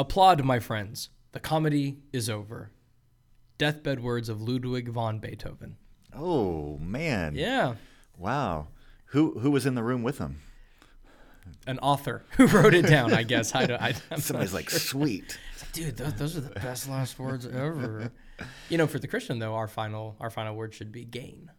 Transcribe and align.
Applaud, 0.00 0.42
my 0.44 0.60
friends. 0.60 1.10
The 1.32 1.40
comedy 1.40 1.98
is 2.10 2.30
over. 2.30 2.70
Deathbed 3.58 4.00
words 4.02 4.30
of 4.30 4.40
Ludwig 4.40 4.88
von 4.88 5.18
Beethoven. 5.18 5.76
Oh 6.14 6.78
man. 6.78 7.34
Yeah. 7.34 7.74
Wow. 8.16 8.68
Who 9.08 9.38
who 9.40 9.50
was 9.50 9.66
in 9.66 9.74
the 9.74 9.82
room 9.82 10.02
with 10.02 10.16
him? 10.16 10.40
An 11.66 11.78
author 11.80 12.24
who 12.38 12.46
wrote 12.46 12.72
it 12.72 12.86
down, 12.86 13.12
I 13.12 13.24
guess. 13.24 13.54
I 13.54 13.66
don't, 13.66 13.82
I, 13.82 13.92
I'm 14.10 14.20
Somebody's 14.20 14.54
like, 14.54 14.70
sure. 14.70 14.78
sweet. 14.78 15.38
dude, 15.74 15.98
those, 15.98 16.14
those 16.14 16.36
are 16.38 16.40
the 16.40 16.58
best 16.60 16.88
last 16.88 17.18
words 17.18 17.46
ever. 17.46 18.10
You 18.70 18.78
know, 18.78 18.86
for 18.86 18.98
the 18.98 19.06
Christian 19.06 19.38
though, 19.38 19.54
our 19.54 19.68
final 19.68 20.16
our 20.18 20.30
final 20.30 20.56
word 20.56 20.72
should 20.72 20.92
be 20.92 21.04
gain, 21.04 21.50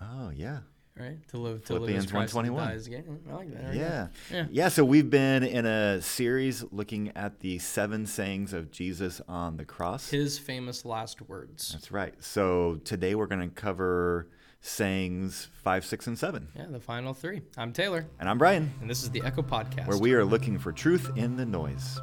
Oh 0.00 0.30
yeah. 0.30 0.60
Right? 0.98 1.16
To 1.28 1.38
live 1.38 1.64
to 1.64 1.72
live 1.74 1.82
Philippians 1.82 2.06
to 2.06 2.14
1:21. 2.14 2.56
die 2.56 2.72
as 2.72 2.88
gain. 2.88 3.20
I 3.30 3.34
like 3.34 3.52
that. 3.52 3.62
There 3.62 3.72
we 3.72 3.78
go. 3.78 3.84
Yeah. 3.84 4.06
Yeah. 4.30 4.46
yeah. 4.50 4.68
So 4.68 4.84
we've 4.84 5.10
been 5.10 5.42
in 5.42 5.66
a 5.66 6.00
series 6.00 6.64
looking 6.70 7.10
at 7.16 7.40
the 7.40 7.58
seven 7.58 8.06
sayings 8.06 8.52
of 8.52 8.70
Jesus 8.70 9.20
on 9.28 9.56
the 9.56 9.64
cross. 9.64 10.10
His 10.10 10.38
famous 10.38 10.84
last 10.84 11.20
words. 11.22 11.70
That's 11.72 11.90
right. 11.90 12.14
So 12.22 12.80
today 12.84 13.14
we're 13.14 13.26
going 13.26 13.48
to 13.48 13.54
cover 13.54 14.28
sayings 14.60 15.48
five, 15.62 15.84
six, 15.84 16.06
and 16.06 16.18
seven. 16.18 16.48
Yeah, 16.56 16.66
the 16.70 16.80
final 16.80 17.12
three. 17.12 17.42
I'm 17.56 17.72
Taylor, 17.72 18.06
And 18.18 18.28
I'm 18.28 18.38
Brian, 18.38 18.72
and 18.80 18.88
this 18.88 19.02
is 19.02 19.10
the 19.10 19.22
Echo 19.22 19.42
Podcast. 19.42 19.86
where 19.88 19.98
we 19.98 20.14
are 20.14 20.24
looking 20.24 20.58
for 20.58 20.72
truth 20.72 21.10
in 21.16 21.36
the 21.36 21.44
noise. 21.44 22.00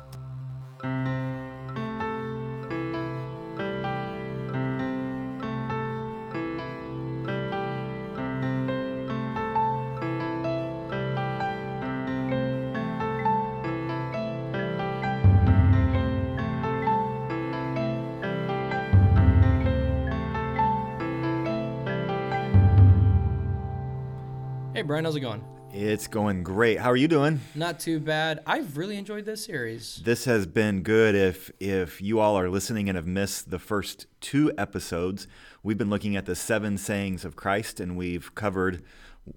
Brian, 24.92 25.06
how's 25.06 25.16
it 25.16 25.22
going? 25.22 25.42
It's 25.72 26.06
going 26.06 26.44
great. 26.44 26.78
How 26.78 26.92
are 26.92 26.98
you 26.98 27.08
doing? 27.08 27.40
Not 27.56 27.80
too 27.80 27.98
bad. 27.98 28.42
I've 28.46 28.76
really 28.76 28.98
enjoyed 28.98 29.24
this 29.24 29.46
series. 29.46 30.02
This 30.04 30.26
has 30.26 30.46
been 30.46 30.84
good. 30.84 31.16
If 31.16 31.50
if 31.62 32.02
you 32.02 32.20
all 32.20 32.38
are 32.38 32.50
listening 32.50 32.90
and 32.90 32.98
have 32.98 33.08
missed 33.08 33.52
the 33.52 33.58
first 33.58 34.06
two 34.20 34.52
episodes, 34.58 35.28
we've 35.64 35.78
been 35.78 35.90
looking 35.90 36.18
at 36.18 36.26
the 36.26 36.36
seven 36.36 36.78
sayings 36.78 37.24
of 37.24 37.38
Christ, 37.38 37.80
and 37.80 37.96
we've 37.96 38.36
covered 38.36 38.84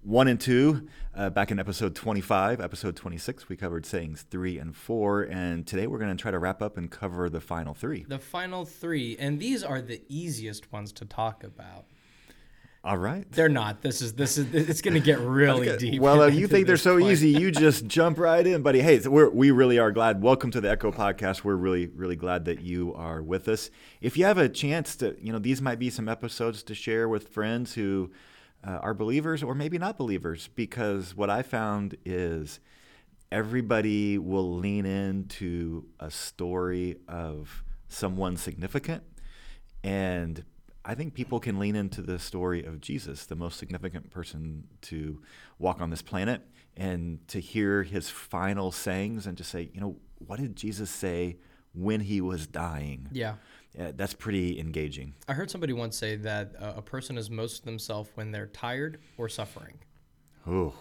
one 0.03 0.27
and 0.27 0.41
two 0.41 0.89
uh, 1.15 1.29
back 1.29 1.51
in 1.51 1.57
episode 1.57 1.95
25. 1.95 2.59
Episode 2.59 2.97
26, 2.97 3.47
we 3.47 3.55
covered 3.55 3.85
sayings 3.85 4.23
three 4.23 4.57
and 4.57 4.75
four, 4.75 5.21
and 5.21 5.65
today 5.65 5.87
we're 5.87 5.99
going 5.99 6.17
to 6.17 6.21
try 6.21 6.31
to 6.31 6.39
wrap 6.39 6.61
up 6.61 6.77
and 6.77 6.91
cover 6.91 7.29
the 7.29 7.39
final 7.39 7.73
three. 7.73 8.03
The 8.09 8.19
final 8.19 8.65
three, 8.65 9.15
and 9.19 9.39
these 9.39 9.63
are 9.63 9.81
the 9.81 10.01
easiest 10.09 10.73
ones 10.73 10.91
to 10.91 11.05
talk 11.05 11.45
about. 11.45 11.85
All 12.85 12.97
right. 12.99 13.25
They're 13.31 13.49
not. 13.49 13.81
This 13.81 13.99
is 13.99 14.13
this 14.13 14.37
is 14.37 14.53
it's 14.53 14.81
going 14.81 14.93
to 14.93 14.99
get 14.99 15.17
really 15.19 15.71
Okay. 15.71 15.89
deep. 15.91 16.01
Well, 16.01 16.31
you 16.31 16.47
think 16.47 16.67
they're 16.67 16.77
so 16.77 16.99
point. 16.99 17.11
easy, 17.13 17.29
you 17.29 17.49
just 17.49 17.87
jump 17.87 18.19
right 18.19 18.45
in, 18.45 18.61
buddy. 18.61 18.79
Hey, 18.79 18.99
so 18.99 19.09
we're, 19.09 19.29
we 19.31 19.49
really 19.49 19.79
are 19.79 19.91
glad. 19.91 20.21
Welcome 20.21 20.51
to 20.51 20.61
the 20.61 20.69
Echo 20.69 20.91
Podcast. 20.91 21.43
We're 21.43 21.55
really, 21.55 21.87
really 21.87 22.15
glad 22.15 22.45
that 22.45 22.61
you 22.61 22.93
are 22.93 23.23
with 23.23 23.47
us. 23.47 23.71
If 24.01 24.17
you 24.17 24.25
have 24.25 24.37
a 24.37 24.47
chance 24.47 24.95
to, 24.97 25.17
you 25.19 25.33
know, 25.33 25.39
these 25.39 25.63
might 25.63 25.79
be 25.79 25.89
some 25.89 26.07
episodes 26.07 26.61
to 26.61 26.75
share 26.75 27.09
with 27.09 27.29
friends 27.29 27.73
who 27.73 28.11
uh, 28.63 28.77
are 28.83 28.93
believers 28.93 29.41
or 29.41 29.55
maybe 29.55 29.79
not 29.79 29.97
believers, 29.97 30.49
because 30.53 31.15
what 31.15 31.31
I 31.31 31.41
found 31.41 31.97
is 32.05 32.59
everybody 33.31 34.19
will 34.19 34.57
lean 34.57 34.85
into 34.85 35.85
a 35.99 36.11
story 36.11 36.97
of 37.07 37.63
someone 37.87 38.37
significant 38.37 39.01
and 39.83 40.43
I 40.87 40.93
think 40.93 41.15
people 41.15 41.39
can 41.39 41.57
lean 41.57 41.75
into 41.75 42.01
the 42.01 42.19
story 42.19 42.63
of 42.63 42.79
Jesus, 42.79 43.25
the 43.25 43.35
most 43.35 43.57
significant 43.57 44.11
person 44.11 44.67
to 44.83 45.21
walk 45.57 45.81
on 45.81 45.89
this 45.89 46.03
planet, 46.03 46.41
and 46.77 47.27
to 47.29 47.39
hear 47.39 47.81
his 47.81 48.09
final 48.09 48.71
sayings 48.71 49.25
and 49.25 49.35
to 49.37 49.43
say, 49.43 49.71
you 49.73 49.81
know, 49.81 49.97
what 50.19 50.39
did 50.39 50.55
Jesus 50.55 50.91
say 50.91 51.37
when 51.73 52.01
he 52.01 52.21
was 52.21 52.45
dying? 52.45 53.09
Yeah. 53.11 53.35
Yeah, 53.73 53.91
that's 53.95 54.13
pretty 54.13 54.59
engaging. 54.59 55.15
I 55.27 55.33
heard 55.33 55.49
somebody 55.49 55.73
once 55.73 55.97
say 55.97 56.15
that 56.17 56.53
uh, 56.61 56.73
a 56.77 56.81
person 56.81 57.17
is 57.17 57.29
most 57.29 57.65
themselves 57.65 58.09
when 58.15 58.31
they're 58.31 58.47
tired 58.47 58.99
or 59.17 59.27
suffering. 59.27 59.79
Oh, 60.47 60.73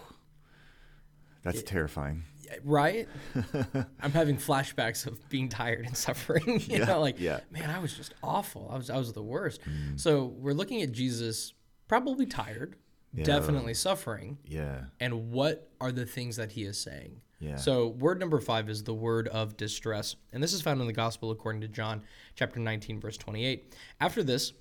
that's 1.43 1.63
terrifying. 1.63 2.25
Yeah, 2.55 2.61
Right? 2.65 3.09
I'm 4.01 4.13
having 4.13 4.37
flashbacks 4.37 5.07
of 5.07 5.29
being 5.29 5.49
tired 5.49 5.87
and 5.87 5.97
suffering. 5.97 6.43
you 6.47 6.79
Yeah, 6.79 6.85
know, 6.85 7.01
like, 7.01 7.19
yeah. 7.21 7.41
man, 7.51 7.71
I 7.71 7.79
was 7.79 7.95
just 7.97 8.15
awful. 8.23 8.69
I 8.73 8.77
was, 8.77 8.91
I 8.91 8.97
was 8.97 9.13
the 9.13 9.23
worst. 9.23 9.61
Mm. 9.63 9.99
So 9.99 10.27
we're 10.39 10.53
looking 10.53 10.83
at 10.83 10.93
Jesus 10.93 11.55
probably 11.89 12.27
tired, 12.27 12.77
definitely 13.15 13.75
suffering. 13.75 14.39
Yeah, 14.45 14.85
And 15.01 15.31
what 15.31 15.71
are 15.81 15.93
the 15.93 16.07
things 16.07 16.37
that 16.37 16.53
he 16.53 16.65
is 16.65 16.79
saying? 16.81 17.21
Yeah. 17.41 17.57
So 17.57 17.89
word 17.89 18.19
number 18.21 18.41
five 18.41 18.69
is 18.71 18.85
the 18.85 18.95
word 18.95 19.29
of 19.29 19.57
distress. 19.57 20.17
And 20.33 20.43
this 20.43 20.53
is 20.53 20.63
found 20.63 20.81
in 20.81 20.87
the 20.87 20.93
gospel 20.93 21.31
according 21.31 21.61
to 21.61 21.69
John 21.69 22.03
chapter 22.35 22.59
19, 22.59 23.01
verse 23.01 23.17
28. 23.19 23.75
After 24.01 24.23
this, 24.23 24.53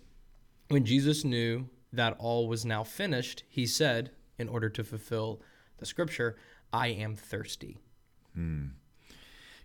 when 0.67 0.83
Jesus 0.85 1.23
knew 1.23 1.69
that 1.93 2.15
all 2.19 2.47
was 2.47 2.65
now 2.65 2.83
finished, 2.83 3.43
he 3.47 3.65
said, 3.65 4.11
in 4.37 4.49
order 4.49 4.67
to 4.69 4.83
fulfill 4.83 5.41
the 5.77 5.85
scripture, 5.85 6.35
I 6.73 6.87
am 6.87 7.15
thirsty. 7.15 7.77
Hmm. 8.33 8.65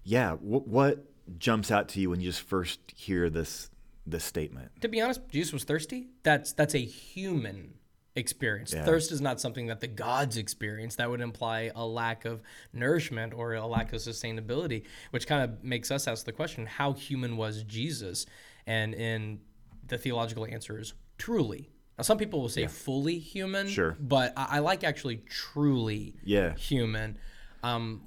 yeah. 0.05 0.35
What, 0.35 0.69
what 0.69 1.05
jumps 1.39 1.71
out 1.71 1.89
to 1.91 2.01
you 2.01 2.11
when 2.11 2.21
you 2.21 2.29
just 2.29 2.43
first 2.43 2.81
hear 2.95 3.31
this 3.31 3.71
this 4.07 4.25
statement? 4.25 4.71
To 4.83 4.89
be 4.89 5.01
honest, 5.01 5.23
Jesus 5.31 5.53
was 5.53 5.65
thirsty. 5.65 6.09
That's 6.23 6.53
that's 6.53 6.75
a 6.75 6.85
human 6.85 7.75
experience. 8.15 8.75
Thirst 8.75 9.13
is 9.13 9.21
not 9.21 9.41
something 9.41 9.67
that 9.67 9.81
the 9.81 9.87
gods 9.87 10.37
experience. 10.37 10.97
That 10.97 11.09
would 11.09 11.21
imply 11.21 11.71
a 11.75 11.87
lack 11.87 12.25
of 12.25 12.43
nourishment 12.73 13.33
or 13.33 13.55
a 13.55 13.67
lack 13.67 13.93
of 13.93 14.01
sustainability, 14.01 14.83
which 15.11 15.27
kind 15.27 15.43
of 15.43 15.65
makes 15.65 15.91
us 15.91 16.07
ask 16.07 16.27
the 16.27 16.33
question, 16.33 16.67
how 16.67 16.93
human 16.93 17.37
was 17.37 17.63
Jesus? 17.63 18.27
And 18.67 18.95
in 18.95 19.41
the 19.87 19.97
theological 19.97 20.45
answer 20.45 20.79
is 20.79 20.93
truly. 21.17 21.71
Now 21.99 22.03
some 22.05 22.17
people 22.17 22.41
will 22.41 22.49
say 22.49 22.67
fully 22.69 23.19
human, 23.19 23.69
Sure. 23.69 23.97
but 23.99 24.33
I, 24.37 24.47
I 24.53 24.59
like 24.61 24.85
actually 24.85 25.17
truly 25.29 26.15
Yeah. 26.23 26.55
human, 26.55 27.19
um, 27.63 28.03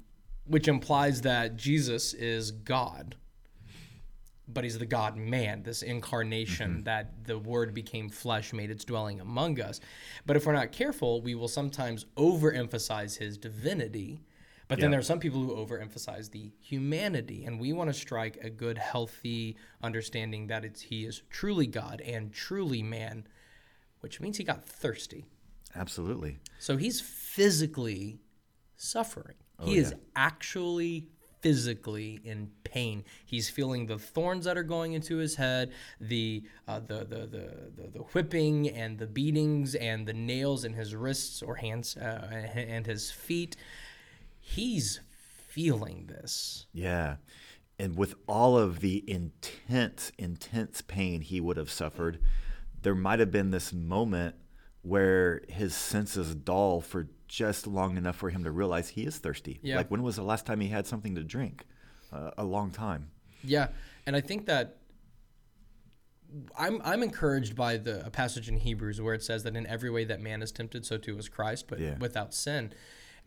which 0.46 0.66
implies 0.66 1.20
that 1.22 1.56
Jesus 1.56 2.14
is 2.14 2.50
God 2.50 3.16
but 4.48 4.64
he's 4.64 4.78
the 4.78 4.86
God 4.86 5.16
man, 5.16 5.62
this 5.62 5.82
incarnation 5.82 6.82
that 6.84 7.24
the 7.24 7.38
Word 7.38 7.72
became 7.72 8.08
flesh, 8.08 8.52
made 8.52 8.70
its 8.70 8.84
dwelling 8.84 9.20
among 9.20 9.60
us. 9.60 9.80
But 10.26 10.36
if 10.36 10.46
we're 10.46 10.52
not 10.52 10.72
careful, 10.72 11.22
we 11.22 11.34
will 11.34 11.48
sometimes 11.48 12.04
overemphasize 12.16 13.16
his 13.18 13.38
divinity. 13.38 14.20
But 14.68 14.80
then 14.80 14.90
there 14.90 15.00
are 15.00 15.04
some 15.04 15.20
people 15.20 15.40
who 15.40 15.54
overemphasize 15.54 16.30
the 16.30 16.50
humanity, 16.60 17.44
and 17.44 17.60
we 17.60 17.72
want 17.72 17.88
to 17.90 17.94
strike 17.94 18.38
a 18.42 18.50
good, 18.50 18.78
healthy 18.78 19.56
understanding 19.82 20.46
that 20.46 20.64
it's 20.64 20.80
he 20.82 21.04
is 21.04 21.22
truly 21.30 21.66
God 21.66 22.00
and 22.00 22.32
truly 22.32 22.82
man, 22.82 23.26
which 24.02 24.20
means 24.20 24.36
he 24.36 24.44
got 24.44 24.64
thirsty. 24.64 25.24
Absolutely. 25.74 26.38
So 26.58 26.76
he's 26.76 27.00
physically 27.00 28.20
suffering. 28.76 29.36
he 29.62 29.76
is 29.76 29.94
actually 30.14 31.08
physically 31.40 32.20
in 32.24 32.50
pain. 32.64 33.04
He's 33.24 33.48
feeling 33.50 33.86
the 33.86 33.98
thorns 33.98 34.44
that 34.44 34.56
are 34.56 34.62
going 34.62 34.92
into 34.92 35.16
his 35.16 35.34
head, 35.36 35.72
the 36.00 36.44
uh, 36.68 36.80
the, 36.80 36.98
the, 36.98 37.26
the 37.26 37.72
the 37.76 37.90
the 37.94 37.98
whipping 38.12 38.68
and 38.68 38.98
the 38.98 39.06
beatings 39.06 39.74
and 39.74 40.06
the 40.06 40.12
nails 40.12 40.64
in 40.64 40.74
his 40.74 40.94
wrists 40.94 41.42
or 41.42 41.56
hands 41.56 41.96
uh, 41.96 42.28
and 42.54 42.86
his 42.86 43.10
feet. 43.10 43.56
He's 44.40 45.00
feeling 45.48 46.06
this. 46.06 46.66
Yeah. 46.72 47.16
And 47.78 47.96
with 47.96 48.14
all 48.28 48.56
of 48.56 48.80
the 48.80 49.02
intense, 49.10 50.12
intense 50.18 50.82
pain 50.82 51.20
he 51.20 51.40
would 51.40 51.56
have 51.56 51.70
suffered, 51.70 52.20
there 52.82 52.94
might 52.94 53.18
have 53.20 53.30
been 53.30 53.50
this 53.50 53.72
moment 53.72 54.34
where 54.82 55.42
his 55.48 55.74
senses 55.74 56.34
dull 56.34 56.80
for 56.80 57.08
just 57.28 57.66
long 57.66 57.96
enough 57.96 58.16
for 58.16 58.30
him 58.30 58.44
to 58.44 58.50
realize 58.50 58.90
he 58.90 59.02
is 59.04 59.18
thirsty. 59.18 59.58
Yeah. 59.62 59.76
Like, 59.76 59.90
when 59.90 60.02
was 60.02 60.16
the 60.16 60.22
last 60.24 60.44
time 60.44 60.60
he 60.60 60.68
had 60.68 60.86
something 60.86 61.14
to 61.14 61.22
drink? 61.22 61.64
Uh, 62.12 62.30
a 62.36 62.44
long 62.44 62.70
time. 62.70 63.10
Yeah, 63.42 63.68
and 64.06 64.14
I 64.14 64.20
think 64.20 64.46
that 64.46 64.76
I'm 66.58 66.80
I'm 66.84 67.02
encouraged 67.02 67.54
by 67.56 67.76
the 67.76 68.04
a 68.06 68.10
passage 68.10 68.48
in 68.48 68.56
Hebrews 68.56 69.00
where 69.00 69.14
it 69.14 69.22
says 69.22 69.42
that 69.44 69.54
in 69.56 69.66
every 69.66 69.90
way 69.90 70.04
that 70.04 70.20
man 70.20 70.42
is 70.42 70.50
tempted, 70.52 70.84
so 70.86 70.96
too 70.98 71.16
is 71.18 71.28
Christ, 71.28 71.66
but 71.68 71.78
Yeah. 71.78 71.96
without 71.98 72.32
sin. 72.34 72.72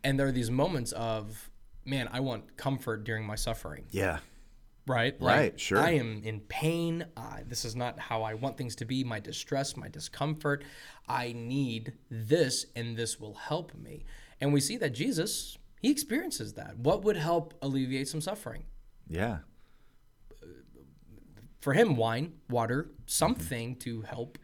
And 0.04 0.18
there 0.18 0.26
are 0.26 0.32
these 0.32 0.50
moments 0.50 0.92
of, 0.92 1.50
man, 1.84 2.08
I 2.12 2.20
want 2.20 2.56
comfort 2.56 3.04
during 3.04 3.24
my 3.24 3.34
suffering, 3.36 3.86
Yeah. 3.90 4.18
Right? 4.86 5.14
Right, 5.20 5.58
sure. 5.58 5.78
I 5.78 5.90
am 5.92 6.22
in 6.24 6.40
pain. 6.40 7.06
I, 7.16 7.42
this 7.46 7.64
is 7.64 7.74
not 7.76 7.98
how 7.98 8.22
I 8.22 8.34
want 8.34 8.56
things 8.56 8.76
to 8.76 8.84
be. 8.84 9.04
My 9.04 9.20
distress, 9.20 9.76
my 9.76 9.88
discomfort. 9.88 10.64
I 11.08 11.32
need 11.32 11.94
this, 12.10 12.66
and 12.74 12.96
this 12.96 13.18
will 13.20 13.34
help 13.34 13.74
me. 13.74 14.04
And 14.40 14.52
we 14.52 14.60
see 14.60 14.76
that 14.78 14.90
Jesus, 14.90 15.58
he 15.80 15.90
experiences 15.90 16.54
that. 16.54 16.78
What 16.78 17.02
would 17.04 17.16
help 17.16 17.54
alleviate 17.62 18.08
some 18.08 18.20
suffering? 18.20 18.64
Yeah. 19.08 19.38
for 21.60 21.72
him, 21.72 21.96
wine, 21.96 22.34
water, 22.48 22.90
something 23.06 23.76
to 23.76 24.02
help 24.02 24.38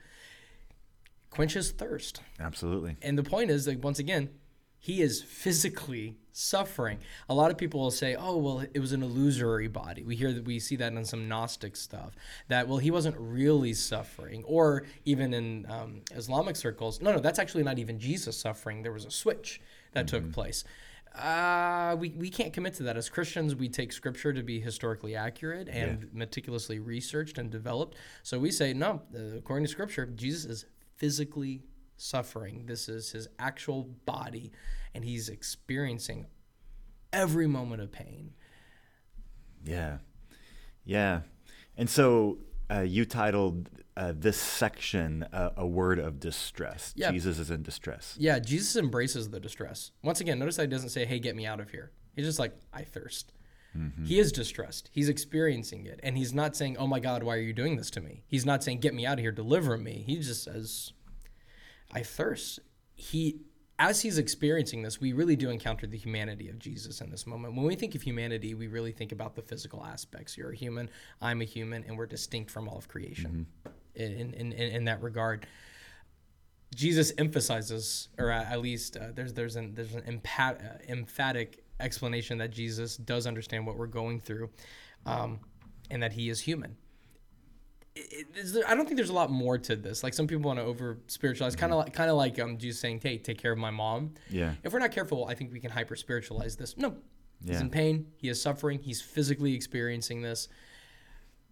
quench 1.31 1.55
his 1.55 1.71
thirst. 1.71 2.21
Absolutely. 2.41 2.97
And 3.01 3.17
the 3.17 3.23
point 3.23 3.51
is 3.51 3.65
that 3.67 3.79
once 3.81 3.99
again, 3.99 4.31
he 4.79 5.01
is 5.01 5.23
physically 5.23 6.17
suffering. 6.33 6.99
A 7.29 7.35
lot 7.35 7.51
of 7.51 7.59
people 7.59 7.81
will 7.81 7.91
say, 7.91 8.15
"Oh, 8.15 8.37
well, 8.37 8.65
it 8.73 8.79
was 8.81 8.93
an 8.93 9.03
illusory 9.03 9.69
body." 9.69 10.03
We 10.03 10.17
hear 10.17 10.33
that 10.33 10.45
we 10.45 10.59
see 10.59 10.77
that 10.77 10.93
in 10.93 11.05
some 11.05 11.29
Gnostic 11.29 11.77
stuff. 11.77 12.15
That 12.49 12.69
well, 12.69 12.79
he 12.79 12.91
wasn't 12.91 13.17
really 13.19 13.75
suffering, 13.75 14.45
or 14.45 14.85
even 15.05 15.35
in 15.35 15.67
um, 15.71 16.03
Islamic 16.13 16.57
circles, 16.57 17.01
no, 17.01 17.13
no, 17.13 17.19
that's 17.21 17.39
actually 17.39 17.63
not 17.63 17.79
even 17.79 17.99
Jesus 17.99 18.37
suffering. 18.37 18.83
There 18.83 18.93
was 18.93 19.05
a 19.05 19.11
switch 19.11 19.61
that 19.93 20.09
took 20.09 20.33
place. 20.33 20.65
Uh, 21.15 21.95
we, 21.99 22.11
we 22.11 22.31
can't 22.31 22.53
commit 22.53 22.75
to 22.75 22.83
that. 22.85 22.97
As 22.97 23.09
Christians, 23.11 23.55
we 23.55 23.69
take 23.69 23.93
scripture 23.93 24.33
to 24.33 24.43
be 24.43 24.61
historically 24.61 25.15
accurate 25.15 25.69
and 25.69 26.09
meticulously 26.13 26.79
researched 26.79 27.37
and 27.37 27.51
developed. 27.51 27.97
So 28.23 28.39
we 28.39 28.51
say, 28.51 28.73
no, 28.73 29.03
uh, 29.15 29.37
according 29.37 29.67
to 29.67 29.71
scripture, 29.71 30.07
Jesus 30.07 30.45
is 30.47 30.65
physically 30.97 31.63
suffering. 31.97 32.65
This 32.67 32.89
is 32.89 33.13
his 33.13 33.29
actual 33.39 33.91
body, 34.07 34.53
and 34.95 35.05
he's 35.05 35.29
experiencing 35.29 36.27
every 37.13 37.47
moment 37.47 37.83
of 37.83 37.93
pain. 37.93 38.33
Yeah. 39.65 39.99
Yeah. 40.85 41.21
And 41.77 41.89
so 41.89 42.39
uh, 42.71 42.81
you 42.81 43.05
titled 43.05 43.69
uh, 43.97 44.13
this 44.17 44.39
section 44.39 45.25
uh, 45.33 45.51
a 45.57 45.67
word 45.67 45.99
of 45.99 46.19
distress. 46.19 46.93
Yeah. 46.97 47.11
Jesus 47.11 47.39
is 47.39 47.51
in 47.51 47.63
distress. 47.63 48.17
Yeah, 48.19 48.39
Jesus 48.39 48.77
embraces 48.77 49.31
the 49.31 49.41
distress. 49.41 49.93
Once 50.03 50.21
again, 50.21 50.39
notice 50.39 50.57
that 50.57 50.63
he 50.63 50.69
doesn't 50.69 50.91
say, 50.91 51.05
hey, 51.05 51.19
get 51.19 51.37
me 51.37 51.47
out 51.47 51.61
of 51.61 51.71
here. 51.71 51.93
He's 52.17 52.27
just 52.27 52.39
like, 52.39 52.55
I 52.73 52.83
thirst. 52.83 53.33
He 54.05 54.19
is 54.19 54.33
distressed. 54.33 54.91
He's 54.93 55.09
experiencing 55.09 55.87
it. 55.87 55.99
And 56.03 56.19
he's 56.19 56.35
not 56.35 56.55
saying, 56.55 56.77
oh 56.77 56.87
my 56.87 57.01
God, 57.01 57.23
why 57.23 57.37
are 57.37 57.41
you 57.41 57.55
doing 57.55 57.77
this 57.77 57.91
to 57.93 58.03
me? 58.03 58.23
He's 58.27 58.45
not 58.45 58.63
saying, 58.63 58.81
get 58.81 58.93
me 58.93 59.07
out 59.07 59.15
of 59.15 59.21
here, 59.21 59.33
deliver 59.33 59.79
me. 59.79 60.05
He 60.07 60.17
just 60.17 60.45
says, 60.45 60.93
I 61.91 62.03
thirst. 62.03 62.61
He, 62.95 63.41
as 63.89 64.01
he's 64.01 64.19
experiencing 64.19 64.83
this, 64.83 65.01
we 65.01 65.13
really 65.13 65.35
do 65.37 65.51
encounter 65.51 65.87
the 65.87 65.97
humanity 65.97 66.49
of 66.49 66.59
Jesus 66.59 67.01
in 67.01 67.11
this 67.11 67.27
moment. 67.27 67.57
When 67.57 67.65
we 67.67 67.75
think 67.75 67.95
of 67.95 68.03
humanity, 68.03 68.55
we 68.55 68.69
really 68.69 68.93
think 68.93 69.11
about 69.13 69.35
the 69.35 69.43
physical 69.43 69.85
aspects. 69.85 70.37
You're 70.37 70.53
a 70.53 70.57
human, 70.57 70.89
I'm 71.21 71.41
a 71.41 71.45
human, 71.45 71.85
and 71.85 71.99
we're 71.99 72.07
distinct 72.07 72.51
from 72.51 72.69
all 72.69 72.79
of 72.79 72.87
creation 72.89 73.47
in, 73.95 74.13
in, 74.13 74.35
in, 74.35 74.53
in 74.53 74.85
that 74.85 75.03
regard. 75.03 75.47
Jesus 76.75 77.13
emphasizes, 77.19 78.09
or 78.19 78.31
at 78.31 78.61
least 78.61 78.97
uh, 78.97 79.09
there's 79.15 79.35
there's 79.35 79.57
an 79.57 79.75
there's 79.75 79.95
an 79.95 80.03
empat, 80.03 80.65
uh, 80.65 80.79
emphatic 80.89 81.65
explanation 81.81 82.39
that 82.39 82.51
Jesus 82.51 82.97
does 82.97 83.27
understand 83.27 83.67
what 83.67 83.77
we're 83.77 83.87
going 83.89 84.21
through, 84.21 84.49
um, 85.05 85.41
and 85.91 86.03
that 86.03 86.13
he 86.13 86.31
is 86.31 86.41
human. 86.41 86.77
It- 87.95 88.01
it- 88.01 88.12
is 88.12 88.12
there- 88.12 88.12
I 88.67 88.75
don't 88.75 88.85
think 88.87 88.97
there's 88.97 89.11
a 89.11 89.15
lot 89.15 89.31
more 89.31 89.59
to 89.59 89.77
this. 89.77 90.03
Like 90.03 90.15
some 90.15 90.27
people 90.27 90.43
want 90.45 90.59
to 90.59 90.65
over 90.65 90.99
spiritualize, 91.07 91.57
kind 91.57 91.73
of 91.73 91.79
like 91.79 91.93
kind 91.93 92.11
of 92.11 92.17
like 92.17 92.39
um, 92.41 92.59
Jesus 92.59 92.81
saying, 92.81 93.01
"Hey, 93.03 93.19
take 93.19 93.39
care 93.39 93.53
of 93.53 93.59
my 93.59 93.71
mom." 93.71 94.15
Yeah. 94.31 94.55
If 94.63 94.73
we're 94.73 94.79
not 94.81 94.93
careful, 94.93 95.27
I 95.29 95.35
think 95.35 95.53
we 95.53 95.61
can 95.61 95.71
hyper 95.71 95.97
spiritualize 95.97 96.57
this. 96.57 96.77
No, 96.77 96.97
he's 97.45 97.61
in 97.61 97.71
pain. 97.71 98.07
He 98.17 98.29
is 98.29 98.41
suffering. 98.41 98.79
He's 98.81 99.01
physically 99.01 99.55
experiencing 99.55 100.23
this, 100.23 100.49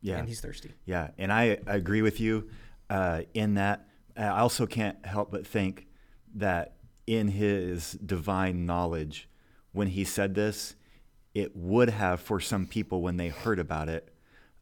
Yeah. 0.02 0.18
and 0.18 0.28
he's 0.28 0.40
thirsty. 0.40 0.72
Yeah, 0.84 1.10
and 1.18 1.32
I 1.32 1.58
agree 1.66 2.02
with 2.02 2.20
you 2.20 2.48
uh, 2.88 3.22
in 3.34 3.54
that. 3.54 3.86
I 4.16 4.40
also 4.40 4.66
can't 4.66 5.04
help 5.06 5.30
but 5.30 5.46
think 5.46 5.86
that 6.34 6.76
in 7.06 7.28
his 7.28 7.92
divine 7.92 8.66
knowledge, 8.66 9.28
when 9.72 9.88
he 9.88 10.04
said 10.04 10.34
this, 10.34 10.74
it 11.34 11.56
would 11.56 11.90
have, 11.90 12.20
for 12.20 12.40
some 12.40 12.66
people, 12.66 13.02
when 13.02 13.16
they 13.16 13.28
heard 13.28 13.58
about 13.58 13.88
it, 13.88 14.12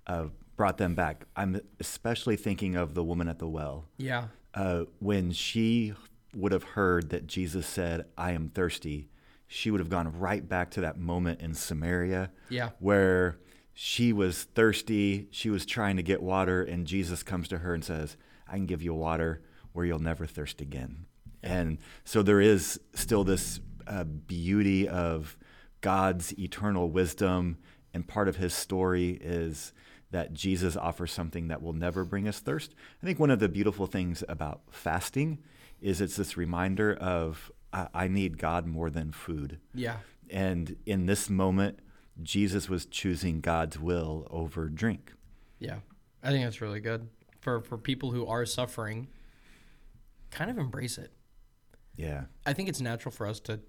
uh, 0.07 0.27
brought 0.59 0.77
them 0.77 0.95
back. 0.95 1.25
I'm 1.37 1.61
especially 1.81 2.37
thinking 2.37 2.75
of 2.77 2.93
the 2.95 3.03
woman 3.05 3.29
at 3.29 3.39
the 3.39 3.49
well. 3.49 3.87
Yeah, 3.97 4.25
Uh, 4.53 4.85
when 4.99 5.31
she 5.31 5.95
would 6.35 6.53
have 6.53 6.65
heard 6.65 7.09
that 7.11 7.27
Jesus 7.27 7.67
said, 7.67 8.05
I 8.19 8.33
am 8.33 8.49
thirsty, 8.51 9.09
she 9.47 9.71
would 9.71 9.79
have 9.81 9.89
gone 9.89 10.19
right 10.19 10.47
back 10.47 10.71
to 10.73 10.81
that 10.83 10.99
moment 10.99 11.41
in 11.41 11.55
Samaria 11.55 12.31
Yeah. 12.51 12.71
where 12.81 13.39
she 13.73 14.13
was 14.13 14.43
thirsty, 14.43 15.29
she 15.31 15.49
was 15.49 15.65
trying 15.65 15.97
to 15.97 16.03
get 16.03 16.21
water, 16.23 16.63
and 16.63 16.87
Jesus 16.87 17.23
comes 17.23 17.47
to 17.49 17.59
her 17.59 17.73
and 17.73 17.85
says, 17.85 18.17
I 18.49 18.57
can 18.57 18.67
give 18.67 18.83
you 18.83 18.93
water 18.95 19.41
where 19.73 19.87
you'll 19.87 20.01
never 20.01 20.27
thirst 20.27 20.61
again. 20.61 21.07
And 21.43 21.79
so 22.05 22.23
there 22.23 22.41
is 22.41 22.81
still 22.95 23.23
this 23.23 23.61
uh, 23.87 24.03
beauty 24.05 24.89
of 24.89 25.39
God's 25.83 26.37
eternal 26.39 26.91
wisdom, 26.91 27.59
and 27.95 28.07
part 28.09 28.27
of 28.27 28.37
his 28.37 28.53
story 28.53 29.11
is 29.21 29.73
that 30.11 30.33
Jesus 30.33 30.77
offers 30.77 31.13
something 31.13 31.49
that 31.49 31.61
will 31.63 31.73
never 31.75 32.05
bring 32.05 32.27
us 32.27 32.39
thirst. 32.41 32.75
I 33.03 33.07
think 33.07 33.19
one 33.19 33.31
of 33.31 33.41
the 33.41 33.49
beautiful 33.49 33.87
things 33.87 34.25
about 34.29 34.63
fasting 34.71 35.39
is 35.81 36.01
it's 36.01 36.17
this 36.17 36.37
reminder 36.37 36.95
of 36.95 37.53
I, 37.73 37.89
I 37.93 38.09
need 38.09 38.39
God 38.39 38.67
more 38.67 38.89
than 38.91 39.13
food. 39.13 39.61
yeah, 39.75 39.99
And 40.31 40.77
in 40.87 41.07
this 41.07 41.29
moment, 41.29 41.81
Jesus 42.23 42.69
was 42.69 42.87
choosing 42.87 43.41
God's 43.41 43.79
will 43.79 44.27
over 44.31 44.69
drink. 44.69 45.13
yeah. 45.59 45.79
I 46.21 46.31
think 46.31 46.45
that's 46.45 46.61
really 46.61 46.81
good 46.81 47.09
for 47.41 47.61
for 47.61 47.79
people 47.79 48.11
who 48.11 48.27
are 48.27 48.45
suffering. 48.45 49.07
Kind 50.33 50.51
of 50.51 50.59
embrace 50.59 50.99
it. 50.99 51.13
Yeah. 51.97 52.25
I 52.45 52.53
think 52.55 52.69
it's 52.69 52.81
natural 52.81 53.13
for 53.13 53.25
us 53.27 53.39
to 53.41 53.61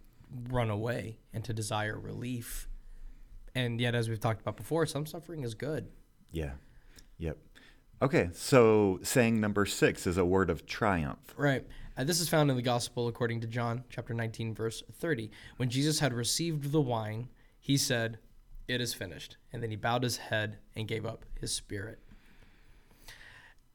run 0.49 0.69
away 0.71 1.19
and 1.31 1.43
to 1.45 1.53
desire 1.53 1.97
relief. 1.99 2.67
And 3.53 3.79
yet, 3.79 3.93
as 3.93 4.09
we've 4.09 4.19
talked 4.19 4.41
about 4.41 4.57
before, 4.57 4.85
some 4.87 5.05
suffering 5.05 5.43
is 5.43 5.53
good. 5.53 5.89
Yeah. 6.31 6.51
Yep. 7.17 7.37
Okay. 8.01 8.29
So 8.33 8.99
saying 9.03 9.39
number 9.39 9.65
six 9.65 10.07
is 10.07 10.17
a 10.17 10.25
word 10.25 10.49
of 10.49 10.65
triumph. 10.65 11.33
Right. 11.37 11.65
Uh, 11.97 12.03
this 12.05 12.21
is 12.21 12.29
found 12.29 12.49
in 12.49 12.55
the 12.55 12.61
Gospel 12.63 13.07
according 13.07 13.41
to 13.41 13.47
John, 13.47 13.83
chapter 13.89 14.13
19, 14.13 14.55
verse 14.55 14.83
30. 14.99 15.29
When 15.57 15.69
Jesus 15.69 15.99
had 15.99 16.13
received 16.13 16.71
the 16.71 16.81
wine, 16.81 17.27
he 17.59 17.75
said, 17.75 18.19
It 18.67 18.79
is 18.79 18.93
finished. 18.93 19.37
And 19.51 19.61
then 19.61 19.69
he 19.69 19.75
bowed 19.75 20.03
his 20.03 20.17
head 20.17 20.59
and 20.75 20.87
gave 20.87 21.05
up 21.05 21.25
his 21.39 21.51
spirit. 21.51 21.99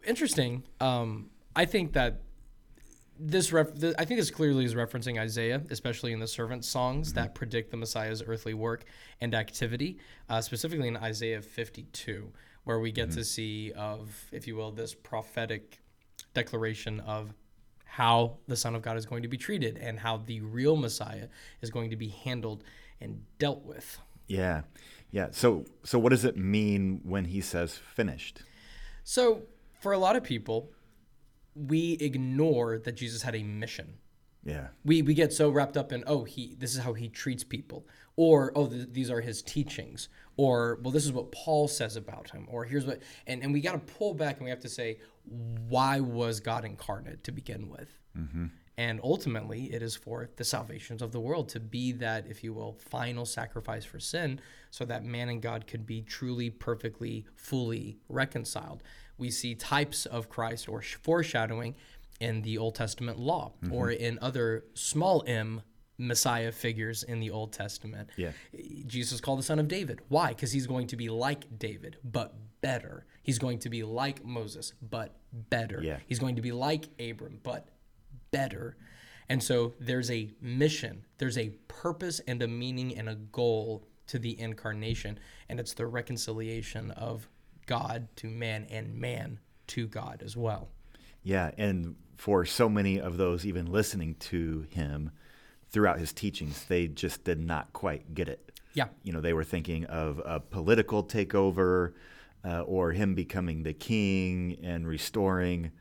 Interesting. 0.06 0.64
Um, 0.80 1.30
I 1.54 1.64
think 1.66 1.92
that 1.92 2.22
this, 3.18 3.52
ref- 3.52 3.78
th- 3.78 3.94
I 3.98 4.04
think 4.04 4.18
this 4.18 4.30
clearly 4.30 4.64
is 4.64 4.74
referencing 4.74 5.20
Isaiah, 5.20 5.62
especially 5.70 6.12
in 6.12 6.20
the 6.20 6.26
servant 6.26 6.64
songs 6.64 7.12
that 7.12 7.34
predict 7.34 7.70
the 7.70 7.76
Messiah's 7.76 8.22
earthly 8.26 8.54
work 8.54 8.84
and 9.20 9.34
activity, 9.34 9.98
uh, 10.28 10.40
specifically 10.40 10.88
in 10.88 10.96
Isaiah 10.96 11.40
52, 11.40 12.32
where 12.64 12.80
we 12.80 12.90
get 12.90 13.10
to 13.12 13.24
see 13.24 13.72
of, 13.72 14.10
if 14.32 14.46
you 14.46 14.56
will, 14.56 14.72
this 14.72 14.94
prophetic 14.94 15.80
declaration 16.32 17.00
of 17.00 17.32
how 17.84 18.38
the 18.48 18.56
Son 18.56 18.74
of 18.74 18.82
God 18.82 18.96
is 18.96 19.06
going 19.06 19.22
to 19.22 19.28
be 19.28 19.36
treated 19.36 19.78
and 19.78 20.00
how 20.00 20.16
the 20.16 20.40
real 20.40 20.76
Messiah 20.76 21.28
is 21.62 21.70
going 21.70 21.90
to 21.90 21.96
be 21.96 22.08
handled 22.08 22.64
and 23.00 23.22
dealt 23.38 23.64
with. 23.64 23.98
Yeah. 24.26 24.62
Yeah. 25.12 25.28
So 25.30 25.64
so 25.84 25.98
what 25.98 26.08
does 26.08 26.24
it 26.24 26.36
mean 26.36 27.00
when 27.04 27.26
he 27.26 27.40
says 27.40 27.76
finished? 27.76 28.42
So, 29.04 29.42
for 29.80 29.92
a 29.92 29.98
lot 29.98 30.16
of 30.16 30.24
people, 30.24 30.72
we 31.54 31.92
ignore 32.00 32.78
that 32.78 32.92
Jesus 32.92 33.22
had 33.22 33.34
a 33.34 33.42
mission. 33.42 33.94
Yeah. 34.44 34.68
We, 34.84 35.02
we 35.02 35.14
get 35.14 35.32
so 35.32 35.50
wrapped 35.50 35.76
up 35.76 35.92
in 35.92 36.04
oh 36.06 36.24
he 36.24 36.54
this 36.58 36.74
is 36.74 36.82
how 36.82 36.92
he 36.92 37.08
treats 37.08 37.42
people. 37.42 37.86
Or 38.16 38.52
oh 38.54 38.66
th- 38.66 38.88
these 38.92 39.10
are 39.10 39.20
his 39.20 39.42
teachings. 39.42 40.08
Or 40.36 40.78
well 40.82 40.92
this 40.92 41.04
is 41.04 41.12
what 41.12 41.32
Paul 41.32 41.66
says 41.66 41.96
about 41.96 42.30
him. 42.30 42.46
Or 42.50 42.64
here's 42.64 42.86
what 42.86 43.00
and, 43.26 43.42
and 43.42 43.52
we 43.52 43.60
got 43.60 43.72
to 43.72 43.94
pull 43.94 44.14
back 44.14 44.36
and 44.36 44.44
we 44.44 44.50
have 44.50 44.60
to 44.60 44.68
say 44.68 44.98
why 45.68 46.00
was 46.00 46.40
God 46.40 46.64
incarnate 46.64 47.24
to 47.24 47.32
begin 47.32 47.70
with? 47.70 47.88
Mm-hmm. 48.16 48.46
And 48.76 49.00
ultimately 49.02 49.72
it 49.72 49.82
is 49.82 49.96
for 49.96 50.28
the 50.36 50.44
salvations 50.44 51.00
of 51.00 51.12
the 51.12 51.20
world 51.20 51.48
to 51.50 51.60
be 51.60 51.92
that 51.92 52.26
if 52.28 52.44
you 52.44 52.52
will 52.52 52.74
final 52.74 53.24
sacrifice 53.24 53.84
for 53.84 54.00
sin 54.00 54.40
so 54.70 54.84
that 54.84 55.04
man 55.04 55.28
and 55.28 55.40
God 55.40 55.66
could 55.66 55.86
be 55.86 56.02
truly 56.02 56.50
perfectly 56.50 57.24
fully 57.34 57.98
reconciled 58.08 58.82
we 59.18 59.30
see 59.30 59.54
types 59.54 60.06
of 60.06 60.28
Christ 60.28 60.68
or 60.68 60.82
foreshadowing 60.82 61.74
in 62.20 62.42
the 62.42 62.58
Old 62.58 62.74
Testament 62.74 63.18
law 63.18 63.52
mm-hmm. 63.62 63.72
or 63.72 63.90
in 63.90 64.18
other 64.20 64.64
small 64.74 65.22
m 65.26 65.62
Messiah 65.96 66.50
figures 66.50 67.04
in 67.04 67.20
the 67.20 67.30
Old 67.30 67.52
Testament. 67.52 68.10
Yeah. 68.16 68.32
Jesus 68.86 69.20
called 69.20 69.38
the 69.38 69.44
son 69.44 69.58
of 69.58 69.68
David. 69.68 70.00
Why? 70.08 70.28
Because 70.28 70.50
he's 70.50 70.66
going 70.66 70.88
to 70.88 70.96
be 70.96 71.08
like 71.08 71.58
David, 71.58 71.98
but 72.02 72.34
better. 72.60 73.06
He's 73.22 73.38
going 73.38 73.60
to 73.60 73.68
be 73.68 73.84
like 73.84 74.24
Moses, 74.24 74.72
but 74.82 75.14
better. 75.32 75.80
Yeah. 75.82 75.98
He's 76.06 76.18
going 76.18 76.36
to 76.36 76.42
be 76.42 76.50
like 76.50 76.88
Abram, 76.98 77.38
but 77.42 77.68
better. 78.32 78.76
And 79.28 79.42
so 79.42 79.74
there's 79.80 80.10
a 80.10 80.30
mission, 80.40 81.04
there's 81.18 81.38
a 81.38 81.50
purpose 81.68 82.20
and 82.26 82.42
a 82.42 82.48
meaning 82.48 82.96
and 82.98 83.08
a 83.08 83.14
goal 83.14 83.86
to 84.08 84.18
the 84.18 84.38
incarnation, 84.38 85.18
and 85.48 85.58
it's 85.58 85.74
the 85.74 85.86
reconciliation 85.86 86.90
of 86.90 87.28
God 87.66 88.08
to 88.16 88.28
man 88.28 88.66
and 88.70 88.94
man 88.94 89.40
to 89.68 89.86
God 89.86 90.22
as 90.24 90.36
well. 90.36 90.68
Yeah, 91.22 91.50
and 91.56 91.96
for 92.16 92.44
so 92.44 92.68
many 92.68 93.00
of 93.00 93.16
those 93.16 93.46
even 93.46 93.66
listening 93.66 94.14
to 94.16 94.66
him 94.70 95.10
throughout 95.70 95.98
his 95.98 96.12
teachings, 96.12 96.64
they 96.66 96.86
just 96.86 97.24
did 97.24 97.40
not 97.40 97.72
quite 97.72 98.14
get 98.14 98.28
it. 98.28 98.52
Yeah. 98.74 98.88
You 99.02 99.12
know, 99.12 99.20
they 99.20 99.32
were 99.32 99.44
thinking 99.44 99.84
of 99.86 100.20
a 100.24 100.40
political 100.40 101.02
takeover, 101.04 101.94
uh, 102.44 102.60
or 102.60 102.92
him 102.92 103.14
becoming 103.14 103.62
the 103.62 103.72
king 103.72 104.58
and 104.62 104.86
restoring 104.86 105.72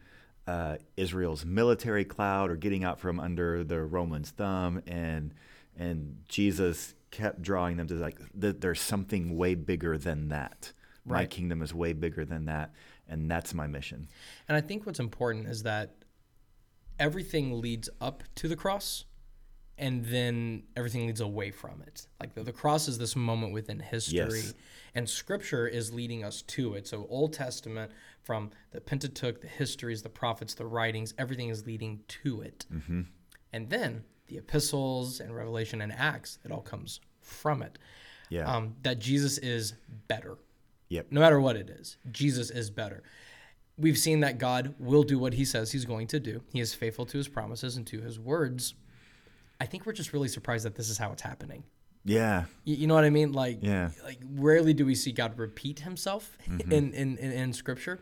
uh, 0.48 0.78
Israel's 0.98 1.46
military 1.46 2.06
cloud 2.06 2.50
or 2.50 2.56
getting 2.56 2.84
out 2.84 3.00
from 3.00 3.20
under 3.20 3.63
the 3.63 3.82
Romans' 3.82 4.32
thumb, 4.32 4.82
and 4.88 5.34
and 5.78 6.18
Jesus 6.28 6.94
kept 7.12 7.42
drawing 7.42 7.78
them 7.78 7.88
to 7.88 7.96
like 7.96 8.18
th- 8.40 8.58
there's 8.60 8.82
something 8.82 9.38
way 9.38 9.56
bigger 9.56 9.98
than 9.98 10.30
that. 10.30 10.72
My 11.05 11.25
kingdom 11.25 11.62
is 11.62 11.74
way 11.74 11.93
bigger 11.93 12.24
than 12.25 12.45
that, 12.45 12.74
and 13.07 13.29
that's 13.29 13.53
my 13.53 13.67
mission. 13.67 14.07
And 14.48 14.55
I 14.55 14.62
think 14.62 14.86
what's 14.86 15.00
important 15.00 15.48
is 15.48 15.63
that 15.63 15.95
everything 17.00 17.60
leads 17.62 17.89
up 18.00 18.24
to 18.36 18.48
the 18.48 18.55
cross 18.55 19.05
and 19.77 20.05
then 20.05 20.63
everything 20.77 21.07
leads 21.07 21.19
away 21.22 21.50
from 21.51 21.81
it. 21.86 22.05
Like 22.19 22.36
the, 22.36 22.43
the 22.43 22.51
cross 22.51 22.88
is 22.88 22.98
this 23.00 23.15
moment 23.15 23.53
within 23.53 23.79
history 23.79 24.17
Yes. 24.17 24.53
and 24.93 25.10
scripture 25.10 25.67
is 25.67 25.91
leading 25.93 26.24
us 26.24 26.43
to 26.43 26.75
it. 26.75 26.88
So 26.88 27.07
Old 27.10 27.33
Testament 27.33 27.91
from 28.22 28.51
the 28.72 28.79
Pentateuch, 28.79 29.41
the 29.41 29.48
histories, 29.48 30.03
the 30.03 30.10
prophets, 30.10 30.53
the 30.53 30.65
writings, 30.67 31.15
everything 31.17 31.50
is 31.50 31.65
leading 31.65 32.01
to 32.07 32.41
it. 32.41 32.65
And 33.51 33.69
then 33.69 34.03
the 34.27 34.38
epistles 34.38 35.19
and 35.19 35.36
Revelation 35.36 35.81
and 35.81 35.91
Acts, 35.91 36.38
it 36.45 36.51
all 36.51 36.62
comes 36.62 37.00
from 37.22 37.63
it. 37.63 37.79
Yeah. 38.29 38.43
Um, 38.51 38.75
that 38.83 39.00
Jesus 39.00 39.39
is 39.39 39.74
better 40.07 40.38
yep. 40.90 41.08
no 41.12 41.20
matter 41.20 41.40
what 41.40 41.56
it 41.56 41.70
is. 41.70 41.98
Jesus 42.12 42.50
is 42.50 42.70
better. 42.70 43.04
We've 43.78 43.98
seen 43.98 44.20
that 44.20 44.38
God 44.38 44.75
will 44.78 45.04
do 45.04 45.18
what 45.18 45.34
he 45.34 45.46
says 45.46 45.72
he's 45.72 45.86
going 45.86 46.08
to 46.08 46.20
do. 46.20 46.44
He 46.52 46.60
is 46.60 46.74
faithful 46.74 47.06
to 47.08 47.18
his 47.18 47.28
promises 47.28 47.75
and 47.75 47.88
to 47.88 48.02
his 48.02 48.20
words. 48.20 48.75
I 49.60 49.66
think 49.66 49.86
we're 49.86 49.94
just 49.94 50.13
really 50.13 50.28
surprised 50.28 50.66
that 50.66 50.75
this 50.75 50.90
is 50.90 50.98
how 50.98 51.12
it's 51.12 51.22
happening. 51.22 51.63
Yeah. 52.06 52.46
You, 52.66 52.75
you 52.75 52.88
know 52.88 52.96
what 52.96 53.06
I 53.06 53.10
mean? 53.10 53.32
Like, 53.32 53.60
Yeah. 53.62 53.90
like 54.04 54.20
rarely 54.36 54.74
do 54.74 54.86
we 54.86 54.96
see 54.96 55.12
God 55.12 55.38
repeat 55.38 55.80
himself 55.80 56.38
mm-hmm. 56.48 56.72
in, 56.72 56.94
in, 56.94 57.18
in, 57.18 57.32
in 57.32 57.54
scripture. 57.54 58.00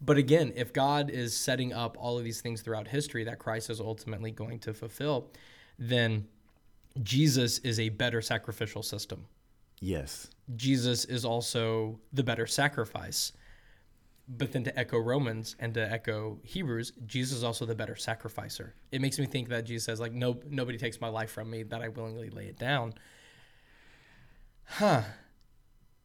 But 0.00 0.18
again, 0.18 0.52
if 0.56 0.72
God 0.72 1.10
is 1.10 1.36
setting 1.36 1.72
up 1.72 1.96
all 1.98 2.18
of 2.18 2.24
these 2.24 2.40
things 2.40 2.60
throughout 2.62 2.88
history 2.88 3.24
that 3.24 3.38
Christ 3.38 3.70
is 3.70 3.80
ultimately 3.80 4.30
going 4.30 4.58
to 4.60 4.74
fulfill, 4.74 5.30
then 5.78 6.26
Jesus 7.02 7.58
is 7.58 7.80
a 7.80 7.88
better 7.88 8.20
sacrificial 8.20 8.82
system. 8.82 9.26
Yes. 9.84 10.30
Jesus 10.56 11.04
is 11.04 11.24
also 11.26 12.00
the 12.12 12.22
better 12.22 12.46
sacrifice. 12.46 13.32
But 14.26 14.52
then 14.52 14.64
to 14.64 14.78
echo 14.78 14.98
Romans 14.98 15.54
and 15.58 15.74
to 15.74 15.92
echo 15.92 16.40
Hebrews, 16.42 16.92
Jesus 17.06 17.38
is 17.38 17.44
also 17.44 17.66
the 17.66 17.74
better 17.74 17.94
sacrificer. 17.94 18.74
It 18.90 19.02
makes 19.02 19.18
me 19.18 19.26
think 19.26 19.50
that 19.50 19.66
Jesus 19.66 19.84
says, 19.84 20.00
like, 20.00 20.12
no, 20.12 20.40
nobody 20.48 20.78
takes 20.78 20.98
my 21.02 21.08
life 21.08 21.30
from 21.30 21.50
me, 21.50 21.64
that 21.64 21.82
I 21.82 21.88
willingly 21.88 22.30
lay 22.30 22.46
it 22.46 22.58
down. 22.58 22.94
Huh. 24.64 25.02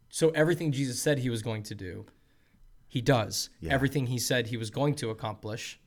So 0.10 0.32
everything 0.32 0.74
Jesus 0.74 1.02
said 1.02 1.20
he 1.20 1.30
was 1.30 1.42
going 1.42 1.64
to 1.64 1.76
do, 1.76 2.06
he 2.90 3.00
does. 3.00 3.50
Yeah. 3.62 3.74
Everything 3.74 4.08
he 4.08 4.20
said 4.20 4.48
he 4.48 4.58
was 4.58 4.70
going 4.70 4.96
to 4.96 5.10
accomplish, 5.10 5.80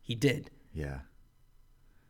he 0.00 0.14
did. 0.14 0.52
Yeah. 0.72 1.00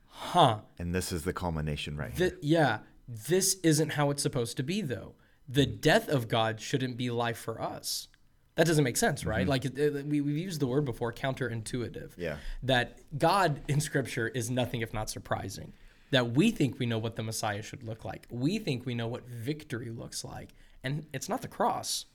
Huh. 0.09 0.59
And 0.79 0.95
this 0.95 1.11
is 1.13 1.23
the 1.23 1.33
culmination 1.33 1.97
right 1.97 2.13
here. 2.13 2.37
Yeah, 2.43 2.81
this 3.09 3.55
isn't 3.63 3.95
how 3.95 4.11
it's 4.11 4.23
supposed 4.23 4.57
to 4.59 4.63
be, 4.63 4.83
though. 4.83 5.15
The 5.49 5.65
hmm. 5.65 5.77
death 5.81 6.09
of 6.09 6.29
God 6.29 6.61
shouldn't 6.61 6.97
be 6.97 7.11
life 7.11 7.39
for 7.39 7.61
us. 7.61 8.09
That 8.57 8.67
doesn't 8.67 8.83
make 8.83 8.97
sense, 8.97 9.25
right? 9.25 9.43
Mm-hmm. 9.43 9.51
Like 9.51 9.65
it, 9.65 9.79
it- 9.79 10.07
we, 10.07 10.21
we've 10.21 10.37
used 10.37 10.61
the 10.61 10.67
word 10.67 10.85
before, 10.85 11.13
counterintuitive. 11.13 12.11
Yeah. 12.17 12.37
That 12.63 12.99
God 13.17 13.61
in 13.69 13.81
Scripture 13.81 14.29
is 14.29 14.51
nothing 14.51 14.81
if 14.81 14.93
not 14.93 15.09
surprising. 15.09 15.73
That 16.11 16.33
we 16.33 16.51
think 16.51 16.79
we 16.79 16.87
know 16.87 16.99
what 16.99 17.17
the 17.17 17.23
Messiah 17.23 17.63
should 17.63 17.83
look 17.85 18.05
like. 18.05 18.27
We 18.31 18.59
think 18.59 18.85
we 18.85 18.95
know 18.95 19.07
what 19.07 19.29
victory 19.29 19.91
looks 19.91 20.25
like, 20.25 20.55
and 20.83 21.07
it's 21.13 21.29
not 21.29 21.43
the 21.43 21.49
cross. 21.49 22.07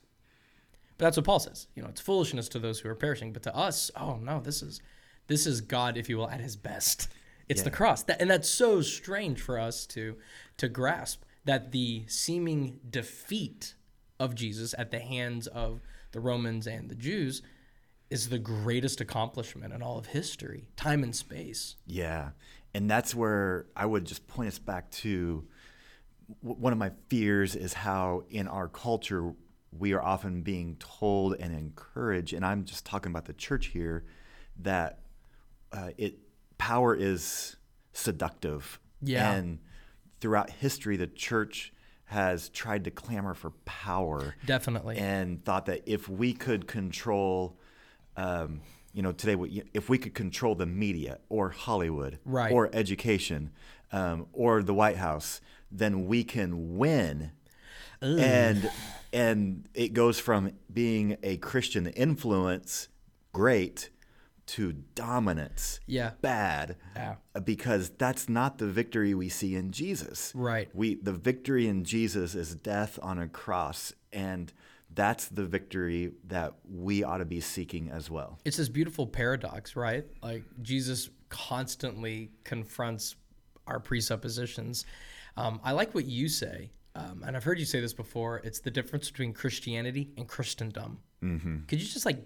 But 0.98 1.06
that's 1.06 1.16
what 1.16 1.24
Paul 1.24 1.38
says. 1.38 1.66
You 1.74 1.82
know, 1.82 1.88
it's 1.88 2.00
foolishness 2.00 2.48
to 2.50 2.58
those 2.58 2.80
who 2.80 2.88
are 2.88 2.94
perishing, 2.94 3.32
but 3.32 3.42
to 3.44 3.56
us, 3.56 3.90
oh 3.96 4.16
no, 4.16 4.40
this 4.40 4.62
is 4.62 4.80
this 5.28 5.46
is 5.46 5.60
God, 5.60 5.96
if 5.96 6.08
you 6.08 6.18
will, 6.18 6.28
at 6.28 6.40
his 6.40 6.56
best. 6.56 7.08
It's 7.48 7.62
the 7.62 7.70
cross. 7.70 8.02
That, 8.04 8.20
and 8.20 8.30
that's 8.30 8.48
so 8.48 8.80
strange 8.80 9.40
for 9.40 9.58
us 9.58 9.86
to 9.86 10.16
to 10.56 10.68
grasp 10.68 11.22
that 11.44 11.72
the 11.72 12.04
seeming 12.06 12.80
defeat 12.88 13.74
of 14.18 14.34
Jesus 14.34 14.74
at 14.78 14.90
the 14.90 15.00
hands 15.00 15.46
of 15.46 15.80
the 16.12 16.20
Romans 16.20 16.66
and 16.66 16.88
the 16.88 16.94
Jews 16.94 17.42
is 18.10 18.28
the 18.28 18.38
greatest 18.38 19.00
accomplishment 19.00 19.74
in 19.74 19.82
all 19.82 19.98
of 19.98 20.06
history, 20.06 20.68
time 20.76 21.02
and 21.02 21.14
space. 21.14 21.76
Yeah. 21.86 22.30
And 22.72 22.90
that's 22.90 23.14
where 23.14 23.66
I 23.76 23.86
would 23.86 24.04
just 24.04 24.26
point 24.26 24.48
us 24.48 24.58
back 24.58 24.90
to 24.92 25.46
one 26.40 26.72
of 26.72 26.78
my 26.78 26.90
fears 27.08 27.54
is 27.54 27.72
how 27.72 28.24
in 28.30 28.48
our 28.48 28.68
culture 28.68 29.32
we 29.76 29.92
are 29.92 30.02
often 30.02 30.42
being 30.42 30.76
told 30.76 31.34
and 31.38 31.54
encouraged, 31.54 32.32
and 32.32 32.44
I'm 32.44 32.64
just 32.64 32.86
talking 32.86 33.10
about 33.10 33.24
the 33.24 33.32
church 33.32 33.66
here, 33.66 34.04
that 34.60 35.00
uh, 35.72 35.90
it 35.98 36.18
power 36.58 36.94
is 36.94 37.56
seductive. 37.92 38.78
Yeah. 39.02 39.32
And 39.32 39.58
throughout 40.20 40.50
history, 40.50 40.96
the 40.96 41.06
church 41.06 41.72
has 42.06 42.48
tried 42.50 42.84
to 42.84 42.90
clamor 42.90 43.34
for 43.34 43.50
power 43.64 44.34
Definitely. 44.46 44.98
and 44.98 45.44
thought 45.44 45.66
that 45.66 45.82
if 45.86 46.08
we 46.08 46.32
could 46.32 46.66
control, 46.66 47.58
um, 48.16 48.60
you 48.92 49.02
know, 49.02 49.12
today, 49.12 49.64
if 49.72 49.88
we 49.88 49.98
could 49.98 50.14
control 50.14 50.54
the 50.54 50.66
media 50.66 51.18
or 51.28 51.50
Hollywood 51.50 52.18
Right. 52.24 52.52
or 52.52 52.70
education 52.72 53.50
um, 53.92 54.26
or 54.32 54.62
the 54.62 54.74
White 54.74 54.96
House, 54.96 55.40
then 55.70 56.06
we 56.06 56.24
can 56.24 56.76
win. 56.78 57.32
And 58.00 58.70
and 59.14 59.66
it 59.72 59.94
goes 59.94 60.18
from 60.20 60.52
being 60.70 61.16
a 61.22 61.38
Christian 61.38 61.86
influence, 61.86 62.88
great, 63.32 63.88
to 64.46 64.72
dominance, 64.94 65.80
Yeah. 65.86 66.12
bad, 66.20 66.76
Yeah. 66.94 67.16
because 67.44 67.90
that's 67.90 68.28
not 68.28 68.58
the 68.58 68.66
victory 68.66 69.14
we 69.14 69.28
see 69.28 69.54
in 69.54 69.70
Jesus. 69.72 70.32
Right. 70.34 70.68
We 70.74 70.96
the 70.96 71.12
victory 71.12 71.66
in 71.68 71.84
Jesus 71.84 72.34
is 72.34 72.54
death 72.54 72.98
on 73.02 73.18
a 73.18 73.28
cross, 73.28 73.92
and 74.12 74.52
that's 74.92 75.28
the 75.28 75.44
victory 75.44 76.12
that 76.28 76.52
we 76.70 77.02
ought 77.02 77.18
to 77.18 77.24
be 77.24 77.40
seeking 77.40 77.88
as 77.90 78.10
well. 78.10 78.38
it's 78.44 78.58
this 78.58 78.68
beautiful 78.68 79.06
paradox, 79.06 79.74
right? 79.76 80.04
Like 80.22 80.44
Jesus 80.62 81.10
constantly 81.30 82.30
confronts 82.44 83.16
our 83.66 83.80
presuppositions. 83.80 84.84
Um, 85.36 85.60
I 85.64 85.72
like 85.72 85.94
what 85.94 86.04
you 86.04 86.28
say, 86.28 86.70
um, 86.94 87.22
and 87.26 87.36
I've 87.36 87.44
heard 87.44 87.58
you 87.58 87.64
say 87.64 87.80
this 87.80 87.92
before. 87.94 88.38
It's 88.44 88.60
the 88.60 88.70
difference 88.70 89.10
between 89.10 89.32
Christianity 89.32 90.10
and 90.16 90.28
Christendom. 90.28 90.98
Mm-hmm. 91.22 91.64
Could 91.66 91.80
you 91.80 91.88
just 91.88 92.04
like 92.06 92.22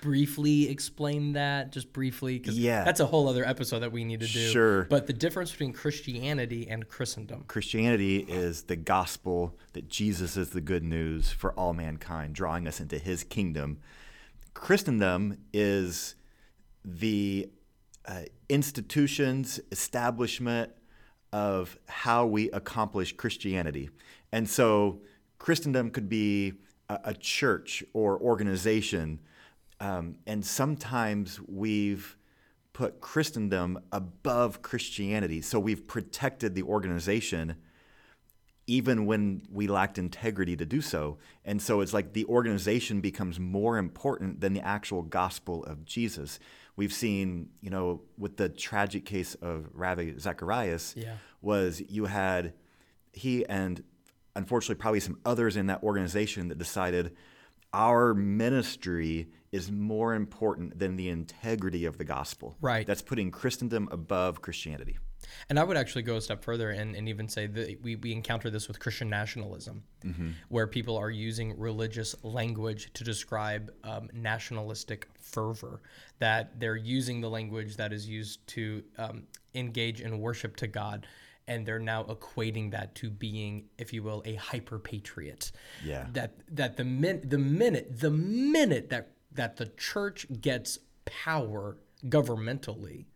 briefly 0.00 0.68
explain 0.68 1.32
that, 1.32 1.72
just 1.72 1.92
briefly? 1.92 2.38
Because 2.38 2.58
Yeah. 2.58 2.84
that's 2.84 3.00
a 3.00 3.06
whole 3.06 3.28
other 3.28 3.46
episode 3.46 3.80
that 3.80 3.92
we 3.92 4.04
need 4.04 4.20
to 4.20 4.26
do. 4.26 4.50
Sure. 4.50 4.84
But 4.84 5.06
the 5.06 5.12
difference 5.12 5.50
between 5.50 5.72
Christianity 5.72 6.68
and 6.68 6.88
Christendom. 6.88 7.44
Christianity 7.48 8.18
is 8.18 8.62
the 8.64 8.76
gospel 8.76 9.58
that 9.72 9.88
Jesus 9.88 10.36
is 10.36 10.50
the 10.50 10.60
good 10.60 10.82
news 10.84 11.30
for 11.30 11.52
all 11.52 11.72
mankind, 11.72 12.34
drawing 12.34 12.66
us 12.66 12.80
into 12.80 12.98
his 12.98 13.24
kingdom. 13.24 13.78
Christendom 14.54 15.38
is 15.52 16.16
the 16.84 17.50
uh, 18.06 18.22
institutions, 18.48 19.60
establishment 19.70 20.72
of 21.32 21.78
how 21.88 22.26
we 22.26 22.50
accomplish 22.50 23.12
Christianity. 23.16 23.90
And 24.32 24.48
so 24.48 25.00
Christendom 25.38 25.90
could 25.90 26.08
be 26.08 26.54
a, 26.88 26.98
a 27.04 27.14
church 27.14 27.84
or 27.92 28.18
organization. 28.18 29.20
Um, 29.80 30.16
and 30.26 30.44
sometimes 30.44 31.40
we've 31.48 32.16
put 32.72 33.00
Christendom 33.00 33.80
above 33.92 34.62
Christianity. 34.62 35.40
So 35.40 35.58
we've 35.58 35.86
protected 35.86 36.54
the 36.54 36.62
organization 36.62 37.56
even 38.66 39.04
when 39.04 39.42
we 39.50 39.66
lacked 39.66 39.98
integrity 39.98 40.56
to 40.56 40.64
do 40.64 40.80
so. 40.80 41.18
And 41.44 41.60
so 41.60 41.80
it's 41.80 41.92
like 41.92 42.12
the 42.12 42.24
organization 42.26 43.00
becomes 43.00 43.40
more 43.40 43.78
important 43.78 44.40
than 44.40 44.52
the 44.52 44.64
actual 44.64 45.02
gospel 45.02 45.64
of 45.64 45.84
Jesus. 45.84 46.38
We've 46.76 46.92
seen, 46.92 47.48
you 47.60 47.70
know, 47.70 48.02
with 48.16 48.36
the 48.36 48.48
tragic 48.48 49.04
case 49.04 49.34
of 49.36 49.66
Ravi 49.74 50.16
Zacharias, 50.18 50.94
Yeah. 50.96 51.16
was 51.42 51.82
you 51.88 52.04
had 52.04 52.52
he 53.12 53.44
and 53.46 53.82
unfortunately 54.36 54.76
probably 54.80 55.00
some 55.00 55.18
others 55.24 55.56
in 55.56 55.66
that 55.66 55.82
organization 55.82 56.46
that 56.48 56.58
decided 56.58 57.16
our 57.72 58.14
ministry 58.14 59.28
is 59.52 59.70
more 59.70 60.14
important 60.14 60.78
than 60.78 60.96
the 60.96 61.08
integrity 61.08 61.84
of 61.84 61.98
the 61.98 62.04
gospel. 62.04 62.56
Right. 62.60 62.86
That's 62.86 63.02
putting 63.02 63.30
Christendom 63.30 63.88
above 63.90 64.42
Christianity. 64.42 64.98
And 65.48 65.58
I 65.58 65.64
would 65.64 65.76
actually 65.76 66.02
go 66.02 66.16
a 66.16 66.20
step 66.20 66.42
further 66.42 66.70
and, 66.70 66.96
and 66.96 67.08
even 67.08 67.28
say 67.28 67.46
that 67.46 67.82
we, 67.82 67.96
we 67.96 68.12
encounter 68.12 68.50
this 68.50 68.68
with 68.68 68.80
Christian 68.80 69.08
nationalism, 69.10 69.82
where 70.48 70.66
people 70.66 70.96
are 70.96 71.10
using 71.10 71.58
religious 71.58 72.16
language 72.24 72.90
to 72.94 73.04
describe 73.04 73.70
um, 73.84 74.08
nationalistic 74.12 75.08
fervor, 75.20 75.82
that 76.18 76.58
they're 76.58 76.76
using 76.76 77.20
the 77.20 77.28
language 77.28 77.76
that 77.76 77.92
is 77.92 78.08
used 78.08 78.44
to 78.48 78.82
um, 78.98 79.24
engage 79.54 80.00
in 80.00 80.18
worship 80.18 80.56
to 80.56 80.66
God. 80.66 81.06
And 81.46 81.66
they're 81.66 81.78
now 81.78 82.04
equating 82.04 82.70
that 82.72 82.94
to 82.96 83.10
being, 83.10 83.64
if 83.78 83.92
you 83.92 84.02
will, 84.02 84.22
a 84.24 84.34
hyper 84.34 84.78
patriot. 84.78 85.52
Yeah. 85.84 86.06
That 86.12 86.34
that 86.52 86.76
the 86.76 86.84
min 86.84 87.22
the 87.24 87.38
minute 87.38 88.00
the 88.00 88.10
minute 88.10 88.90
that 88.90 89.12
that 89.32 89.56
the 89.56 89.66
church 89.76 90.26
gets 90.40 90.78
power 91.04 91.78
governmentally, 92.06 93.06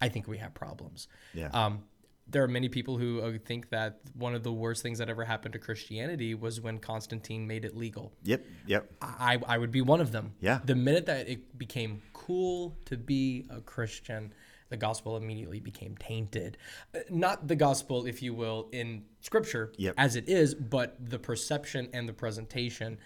I 0.00 0.08
think 0.08 0.26
we 0.26 0.38
have 0.38 0.54
problems. 0.54 1.08
Yeah. 1.34 1.48
Um, 1.48 1.84
there 2.28 2.42
are 2.42 2.48
many 2.48 2.68
people 2.68 2.98
who 2.98 3.20
uh, 3.20 3.38
think 3.44 3.70
that 3.70 4.00
one 4.14 4.34
of 4.34 4.42
the 4.42 4.52
worst 4.52 4.82
things 4.82 4.98
that 4.98 5.08
ever 5.08 5.24
happened 5.24 5.52
to 5.52 5.58
Christianity 5.60 6.34
was 6.34 6.60
when 6.60 6.78
Constantine 6.78 7.46
made 7.46 7.64
it 7.64 7.76
legal. 7.76 8.12
Yep. 8.24 8.44
Yep. 8.66 8.92
I, 9.00 9.38
I 9.46 9.58
would 9.58 9.70
be 9.70 9.80
one 9.80 10.00
of 10.00 10.10
them. 10.10 10.34
Yeah. 10.40 10.58
The 10.64 10.74
minute 10.74 11.06
that 11.06 11.28
it 11.28 11.56
became 11.56 12.02
cool 12.12 12.76
to 12.86 12.96
be 12.96 13.46
a 13.48 13.60
Christian, 13.60 14.32
the 14.68 14.76
gospel 14.76 15.16
immediately 15.16 15.60
became 15.60 15.96
tainted. 15.96 16.56
Uh, 16.94 17.00
Not 17.10 17.46
the 17.48 17.56
gospel, 17.56 18.06
if 18.06 18.22
you 18.22 18.34
will, 18.34 18.68
in 18.72 19.04
scripture 19.20 19.72
Yep. 19.78 19.94
as 19.98 20.16
it 20.16 20.28
is, 20.28 20.54
but 20.54 20.96
the 20.98 21.18
perception 21.18 21.88
and 21.92 22.08
the 22.08 22.12
presentation. 22.12 22.98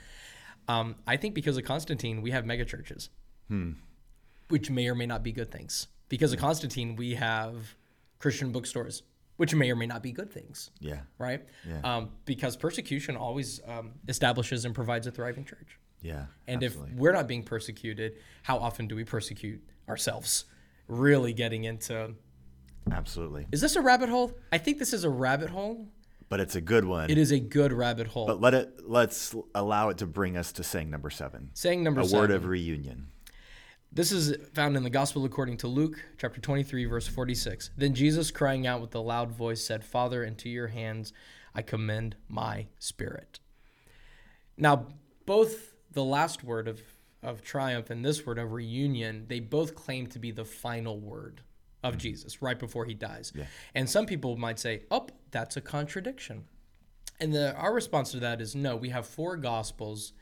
Um, 0.69 0.97
I 1.07 1.17
think 1.17 1.35
because 1.35 1.57
of 1.57 1.65
Constantine, 1.65 2.23
we 2.23 2.31
have 2.31 2.45
megachurches, 2.45 3.09
which 4.49 4.71
may 4.71 4.89
or 4.89 4.95
may 4.95 5.07
not 5.07 5.23
be 5.23 5.33
good 5.33 5.51
things. 5.51 5.89
Because 6.09 6.33
of 6.33 6.39
Constantine, 6.39 6.97
we 6.97 7.15
have 7.15 7.77
Christian 8.19 8.53
bookstores, 8.53 9.03
which 9.37 9.55
may 9.55 9.71
or 9.71 9.77
may 9.77 9.87
not 9.87 10.03
be 10.03 10.13
good 10.13 10.31
things 10.31 10.71
Yeah. 10.81 11.01
right? 11.19 11.43
Yeah. 11.69 11.81
Um, 11.83 12.11
because 12.25 12.57
persecution 12.57 13.17
always 13.17 13.61
um, 13.67 13.93
establishes 14.09 14.65
and 14.65 14.75
provides 14.75 15.07
a 15.07 15.11
thriving 15.11 15.45
church. 15.45 15.79
Yeah. 16.03 16.27
And 16.49 16.63
absolutely. 16.63 16.93
if 16.95 16.99
we're 16.99 17.13
not 17.13 17.27
being 17.29 17.43
persecuted, 17.43 18.17
how 18.43 18.59
often 18.59 18.87
do 18.89 18.97
we 18.97 19.05
persecute 19.05 19.63
ourselves? 19.89 20.45
Really 20.91 21.33
getting 21.33 21.65
into 21.65 22.15
absolutely. 22.91 23.47
is 23.53 23.61
this 23.61 23.77
a 23.77 23.81
rabbit 23.81 24.09
hole? 24.09 24.33
I 24.53 24.59
think 24.59 24.79
this 24.79 24.93
is 24.93 25.05
a 25.05 25.11
rabbit 25.11 25.51
hole. 25.51 25.87
But 26.29 26.39
it's 26.41 26.55
a 26.55 26.61
good 26.61 26.85
one. 26.85 27.11
It 27.11 27.19
is 27.19 27.33
a 27.33 27.41
good 27.41 27.73
rabbit 27.73 28.07
hole. 28.07 28.27
But 28.27 28.41
let 28.41 28.55
it 28.55 28.89
let's 28.89 29.35
allow 29.55 29.89
it 29.89 29.99
to 29.99 30.07
bring 30.07 30.37
us 30.37 30.53
to 30.53 30.63
saying 30.63 30.91
number 30.91 31.11
seven. 31.11 31.51
Saying 31.55 31.83
number 31.83 32.03
a 32.03 32.05
seven. 32.05 32.21
word 32.21 32.31
of 32.31 32.47
reunion. 32.47 33.09
This 33.93 34.13
is 34.13 34.37
found 34.55 34.77
in 34.77 34.85
the 34.85 34.91
Gospel 34.91 35.25
according 35.25 35.57
to 35.59 35.67
Luke, 35.67 36.01
chapter 36.17 36.41
23, 36.41 36.85
verse 36.85 37.09
46. 37.09 37.71
Then 37.77 37.93
Jesus, 37.93 38.31
crying 38.31 38.65
out 38.65 38.81
with 38.81 38.95
a 38.95 39.01
loud 39.01 39.33
voice, 39.33 39.65
said, 39.65 39.85
Father, 39.85 40.23
into 40.23 40.49
your 40.49 40.69
hands 40.69 41.13
I 41.55 41.63
commend 41.63 42.17
my 42.29 42.67
spirit. 42.79 43.41
Now, 44.57 44.87
both 45.27 45.75
the 45.91 46.05
last 46.05 46.45
word 46.45 46.69
of, 46.69 46.81
of 47.23 47.43
triumph 47.43 47.91
and 47.91 48.05
this 48.05 48.25
word 48.25 48.39
of 48.39 48.53
reunion, 48.53 49.27
they 49.29 49.41
both 49.41 49.75
claim 49.75 50.07
to 50.09 50.19
be 50.19 50.31
the 50.31 50.45
final 50.45 50.99
word 50.99 51.43
of 51.83 51.95
mm-hmm. 51.95 52.01
Jesus 52.01 52.43
right 52.43 52.59
before 52.59 52.85
he 52.85 52.95
dies. 52.95 53.33
And 53.75 53.89
some 53.89 54.07
people 54.07 54.37
might 54.37 54.59
say, 54.59 54.83
oh, 54.91 55.07
that's 55.31 55.57
a 55.57 55.61
contradiction. 55.61 56.45
And 57.19 57.35
the, 57.35 57.55
our 57.55 57.75
response 57.75 58.13
to 58.13 58.21
that 58.21 58.41
is 58.41 58.55
no, 58.55 58.77
we 58.77 58.89
have 58.89 59.07
four 59.07 59.37
gospels 59.37 60.13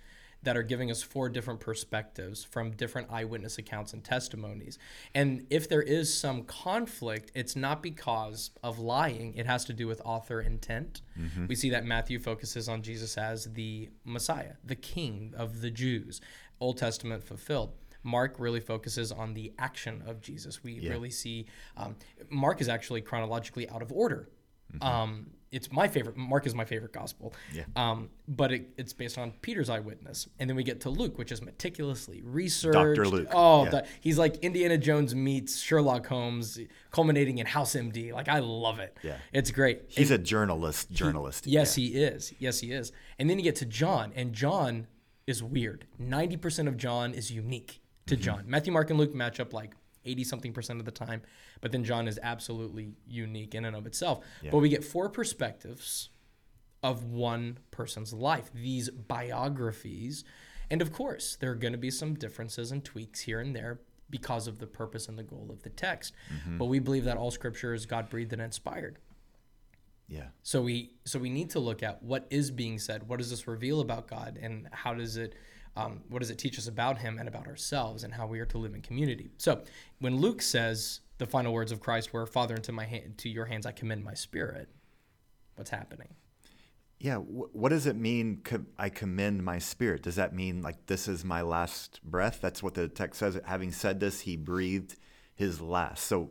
that 0.42 0.56
are 0.56 0.62
giving 0.62 0.90
us 0.90 1.02
four 1.02 1.28
different 1.28 1.58
perspectives 1.58 2.44
from 2.44 2.70
different 2.70 3.08
eyewitness 3.10 3.58
accounts 3.58 3.92
and 3.92 4.04
testimonies. 4.04 4.78
And 5.14 5.44
if 5.50 5.68
there 5.68 5.82
is 5.82 6.16
some 6.16 6.44
conflict, 6.44 7.32
it's 7.34 7.56
not 7.56 7.82
because 7.82 8.50
of 8.62 8.78
lying, 8.78 9.34
it 9.34 9.46
has 9.46 9.64
to 9.64 9.72
do 9.72 9.88
with 9.88 10.00
author 10.04 10.40
intent. 10.40 11.02
Mm-hmm. 11.18 11.46
We 11.48 11.56
see 11.56 11.70
that 11.70 11.84
Matthew 11.84 12.20
focuses 12.20 12.68
on 12.68 12.82
Jesus 12.82 13.18
as 13.18 13.52
the 13.54 13.90
Messiah, 14.04 14.54
the 14.64 14.76
king 14.76 15.34
of 15.36 15.60
the 15.60 15.70
Jews, 15.70 16.20
Old 16.60 16.78
Testament 16.78 17.22
fulfilled. 17.24 17.72
Mark 18.04 18.36
really 18.38 18.60
focuses 18.60 19.10
on 19.12 19.34
the 19.34 19.52
action 19.58 20.02
of 20.06 20.20
Jesus. 20.20 20.62
We 20.62 20.80
really 20.88 21.10
see 21.10 21.46
um, 21.76 21.96
Mark 22.30 22.60
is 22.60 22.68
actually 22.68 23.00
chronologically 23.02 23.68
out 23.68 23.82
of 23.82 23.92
order. 23.92 24.28
Um, 24.80 25.28
it's 25.50 25.72
my 25.72 25.88
favorite. 25.88 26.14
Mark 26.16 26.46
is 26.46 26.54
my 26.54 26.64
favorite 26.66 26.92
gospel. 26.92 27.32
Yeah. 27.54 27.64
Um, 27.74 28.10
but 28.28 28.52
it, 28.52 28.68
it's 28.76 28.92
based 28.92 29.16
on 29.16 29.32
Peter's 29.40 29.70
eyewitness, 29.70 30.28
and 30.38 30.48
then 30.48 30.56
we 30.56 30.62
get 30.62 30.80
to 30.82 30.90
Luke, 30.90 31.16
which 31.16 31.32
is 31.32 31.40
meticulously 31.40 32.20
researched. 32.22 32.74
Doctor 32.74 33.06
Luke, 33.08 33.28
Oh, 33.32 33.64
yeah. 33.64 33.70
the- 33.70 33.86
he's 34.00 34.18
like 34.18 34.36
Indiana 34.36 34.76
Jones 34.76 35.14
meets 35.14 35.58
Sherlock 35.58 36.06
Holmes, 36.06 36.60
culminating 36.90 37.38
in 37.38 37.46
House 37.46 37.74
MD. 37.74 38.12
Like 38.12 38.28
I 38.28 38.40
love 38.40 38.78
it. 38.78 38.96
Yeah. 39.02 39.16
It's 39.32 39.50
great. 39.50 39.82
He's 39.88 40.10
a 40.10 40.18
journalist. 40.18 40.90
Journalist. 40.92 41.46
Yes, 41.46 41.74
he 41.74 41.86
is. 41.94 42.34
Yes, 42.38 42.60
he 42.60 42.72
is. 42.72 42.92
And 43.18 43.28
then 43.30 43.38
you 43.38 43.44
get 43.44 43.56
to 43.56 43.64
John, 43.66 44.12
and 44.14 44.34
John 44.34 44.86
is 45.28 45.42
weird. 45.42 45.86
90% 46.00 46.68
of 46.68 46.76
John 46.76 47.12
is 47.12 47.30
unique 47.30 47.80
to 48.06 48.14
Mm-hmm. 48.14 48.22
John. 48.24 48.44
Matthew, 48.46 48.72
Mark, 48.72 48.88
and 48.88 48.98
Luke 48.98 49.14
match 49.14 49.38
up 49.38 49.52
like 49.52 49.74
80 50.06 50.24
something 50.24 50.52
percent 50.54 50.80
of 50.80 50.86
the 50.86 50.90
time, 50.90 51.20
but 51.60 51.70
then 51.70 51.84
John 51.84 52.08
is 52.08 52.18
absolutely 52.22 52.94
unique 53.06 53.54
in 53.54 53.66
and 53.66 53.76
of 53.76 53.86
itself. 53.86 54.24
But 54.50 54.58
we 54.58 54.70
get 54.70 54.82
four 54.82 55.10
perspectives 55.10 56.08
of 56.82 57.04
one 57.04 57.58
person's 57.70 58.14
life, 58.14 58.50
these 58.54 58.88
biographies. 58.88 60.24
And 60.70 60.80
of 60.80 60.92
course, 60.92 61.36
there 61.38 61.50
are 61.50 61.56
going 61.56 61.72
to 61.72 61.78
be 61.78 61.90
some 61.90 62.14
differences 62.14 62.72
and 62.72 62.82
tweaks 62.82 63.20
here 63.20 63.40
and 63.40 63.54
there 63.54 63.80
because 64.08 64.46
of 64.46 64.58
the 64.58 64.66
purpose 64.66 65.08
and 65.08 65.18
the 65.18 65.22
goal 65.22 65.48
of 65.50 65.62
the 65.62 65.70
text. 65.70 66.14
Mm-hmm. 66.32 66.56
But 66.56 66.66
we 66.66 66.78
believe 66.78 67.04
that 67.04 67.18
all 67.18 67.30
scripture 67.30 67.74
is 67.74 67.84
God 67.84 68.08
breathed 68.08 68.32
and 68.32 68.40
inspired. 68.40 68.98
Yeah. 70.08 70.28
So 70.42 70.62
we 70.62 70.92
so 71.04 71.18
we 71.18 71.28
need 71.28 71.50
to 71.50 71.58
look 71.60 71.82
at 71.82 72.02
what 72.02 72.26
is 72.30 72.50
being 72.50 72.78
said. 72.78 73.08
What 73.08 73.18
does 73.18 73.30
this 73.30 73.46
reveal 73.46 73.80
about 73.80 74.08
God, 74.08 74.38
and 74.40 74.68
how 74.72 74.94
does 74.94 75.18
it, 75.18 75.34
um, 75.76 76.00
what 76.08 76.20
does 76.20 76.30
it 76.30 76.38
teach 76.38 76.58
us 76.58 76.66
about 76.66 76.98
Him 76.98 77.18
and 77.18 77.28
about 77.28 77.46
ourselves, 77.46 78.04
and 78.04 78.14
how 78.14 78.26
we 78.26 78.40
are 78.40 78.46
to 78.46 78.58
live 78.58 78.74
in 78.74 78.80
community? 78.80 79.30
So 79.36 79.62
when 80.00 80.16
Luke 80.16 80.40
says 80.40 81.00
the 81.18 81.26
final 81.26 81.52
words 81.52 81.72
of 81.72 81.80
Christ 81.80 82.12
were, 82.14 82.24
"Father, 82.26 82.54
into 82.54 82.72
my 82.72 82.86
hand, 82.86 83.18
to 83.18 83.28
your 83.28 83.44
hands 83.44 83.66
I 83.66 83.72
commend 83.72 84.02
my 84.02 84.14
spirit," 84.14 84.70
what's 85.56 85.70
happening? 85.70 86.14
Yeah. 86.98 87.16
wh- 87.16 87.54
what 87.54 87.68
does 87.68 87.86
it 87.86 87.94
mean? 87.96 88.42
I 88.78 88.88
commend 88.88 89.44
my 89.44 89.58
spirit. 89.58 90.02
Does 90.02 90.16
that 90.16 90.34
mean 90.34 90.62
like 90.62 90.86
this 90.86 91.06
is 91.06 91.22
my 91.24 91.42
last 91.42 92.00
breath? 92.02 92.40
That's 92.40 92.62
what 92.62 92.74
the 92.74 92.88
text 92.88 93.20
says. 93.20 93.38
Having 93.44 93.72
said 93.72 94.00
this, 94.00 94.20
he 94.20 94.36
breathed 94.36 94.96
his 95.34 95.60
last. 95.60 96.04
So, 96.04 96.30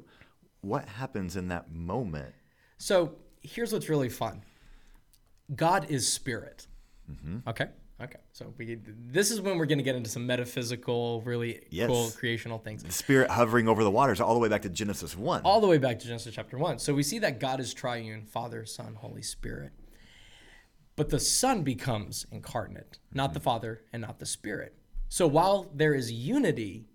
what 0.61 0.89
happens 0.89 1.37
in 1.37 1.47
that 1.49 1.71
moment? 1.71 2.33
So 2.79 3.15
here's 3.41 3.71
what's 3.73 3.89
really 3.89 4.09
fun. 4.09 4.43
God 5.55 5.89
is 5.89 6.11
spirit. 6.11 6.67
Mm-hmm. 7.09 7.49
Okay. 7.49 7.67
Okay. 7.99 8.19
So 8.31 8.53
we 8.57 8.77
this 9.09 9.31
is 9.31 9.41
when 9.41 9.57
we're 9.57 9.65
going 9.65 9.79
to 9.79 9.83
get 9.83 9.95
into 9.95 10.09
some 10.09 10.25
metaphysical, 10.27 11.21
really 11.21 11.61
Yes. 11.71 11.87
cool 11.87 12.11
creational 12.11 12.59
things. 12.59 12.83
The 12.83 12.91
spirit 12.91 13.29
hovering 13.31 13.67
over 13.67 13.83
the 13.83 13.89
waters, 13.91 14.21
all 14.21 14.33
the 14.33 14.39
way 14.39 14.49
back 14.49 14.61
to 14.63 14.69
Genesis 14.69 15.15
one. 15.17 15.41
all 15.43 15.59
the 15.61 15.67
way 15.67 15.77
back 15.79 15.97
to 15.99 16.05
Genesis 16.07 16.35
chapter 16.35 16.57
1. 16.57 16.77
So 16.79 16.93
we 16.93 17.01
see 17.01 17.17
that 17.19 17.39
God 17.39 17.59
is 17.59 17.73
triune 17.73 18.25
Father, 18.25 18.65
Son, 18.65 18.93
Holy 18.95 19.23
Spirit. 19.23 19.71
But 20.95 21.09
the 21.09 21.19
Son 21.19 21.63
becomes 21.63 22.25
incarnate, 22.31 22.99
not 23.13 23.33
the 23.33 23.39
Father 23.39 23.81
and 23.93 24.01
not 24.01 24.19
the 24.19 24.25
Spirit. 24.25 24.75
So 25.09 25.25
while 25.27 25.71
there 25.73 25.93
is 25.95 26.11
unity, 26.11 26.85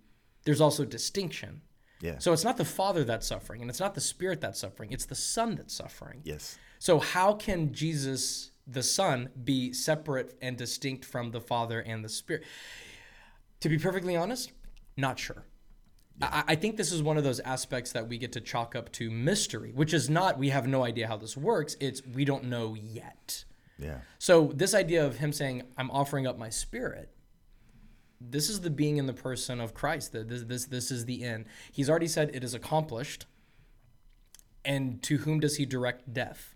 there's 0.45 0.61
also 0.61 0.85
distinction. 0.85 1.63
Yeah. 2.03 2.19
So 2.19 2.35
it's 2.35 2.45
not 2.45 2.59
the 2.59 2.65
Father 2.65 3.05
that's 3.05 3.27
suffering, 3.27 3.63
and 3.63 3.71
it's 3.71 3.81
not 3.81 3.95
the 3.95 4.01
Spirit 4.01 4.41
that's 4.43 4.59
suffering, 4.61 4.93
it's 4.93 5.07
the 5.07 5.15
Son 5.15 5.55
that's 5.55 5.75
suffering. 5.75 6.21
yes. 6.25 6.59
So 6.79 6.99
how 6.99 7.35
can 7.35 7.73
Jesus, 7.73 8.51
the 8.67 8.83
Son, 8.83 9.29
be 9.45 9.73
separate 9.73 10.37
and 10.43 10.57
distinct 10.57 11.05
from 11.05 11.31
the 11.31 11.41
Father 11.41 11.79
and 11.79 12.05
the 12.05 12.09
Spirit? 12.09 12.43
To 13.61 13.69
be 13.69 13.79
perfectly 13.79 14.17
honest, 14.17 14.51
not 14.97 15.17
sure. 15.21 15.45
I, 16.21 16.43
I 16.49 16.55
think 16.57 16.77
this 16.77 16.91
is 16.91 17.01
one 17.01 17.17
of 17.17 17.23
those 17.23 17.39
aspects 17.39 17.93
that 17.93 18.09
we 18.09 18.19
get 18.19 18.33
to 18.33 18.41
chalk 18.41 18.75
up 18.75 18.91
to 18.93 19.13
mystery, 19.13 19.71
which 19.73 19.95
is 19.95 20.11
not 20.11 20.39
we 20.39 20.49
have 20.49 20.67
no 20.67 20.85
idea 20.85 21.07
how 21.07 21.17
this 21.17 21.37
works. 21.37 21.77
It's 21.79 22.03
we 22.05 22.25
don't 22.25 22.45
know 22.45 22.75
yet. 22.75 23.45
Yeah. 23.79 23.99
So 24.19 24.51
this 24.53 24.75
idea 24.75 25.07
of 25.07 25.19
him 25.19 25.33
saying, 25.33 25.63
"I'm 25.79 25.91
offering 25.91 26.27
up 26.27 26.37
my 26.37 26.51
spirit," 26.51 27.11
this 28.31 28.49
is 28.49 28.61
the 28.61 28.71
being 28.71 28.97
in 28.97 29.07
the 29.07 29.13
person 29.13 29.61
of 29.61 29.75
Christ. 29.75 30.13
That 30.13 30.29
this 30.29 30.43
this 30.45 30.67
this 30.67 30.91
is 30.91 31.05
the 31.05 31.25
end. 31.25 31.47
He's 31.71 31.89
already 31.91 32.09
said 32.09 32.31
it 32.35 32.45
is 32.45 32.55
accomplished. 32.55 33.27
And 34.65 35.03
to 35.03 35.19
whom 35.19 35.41
does 35.41 35.57
he 35.57 35.67
direct 35.67 36.13
death? 36.13 36.55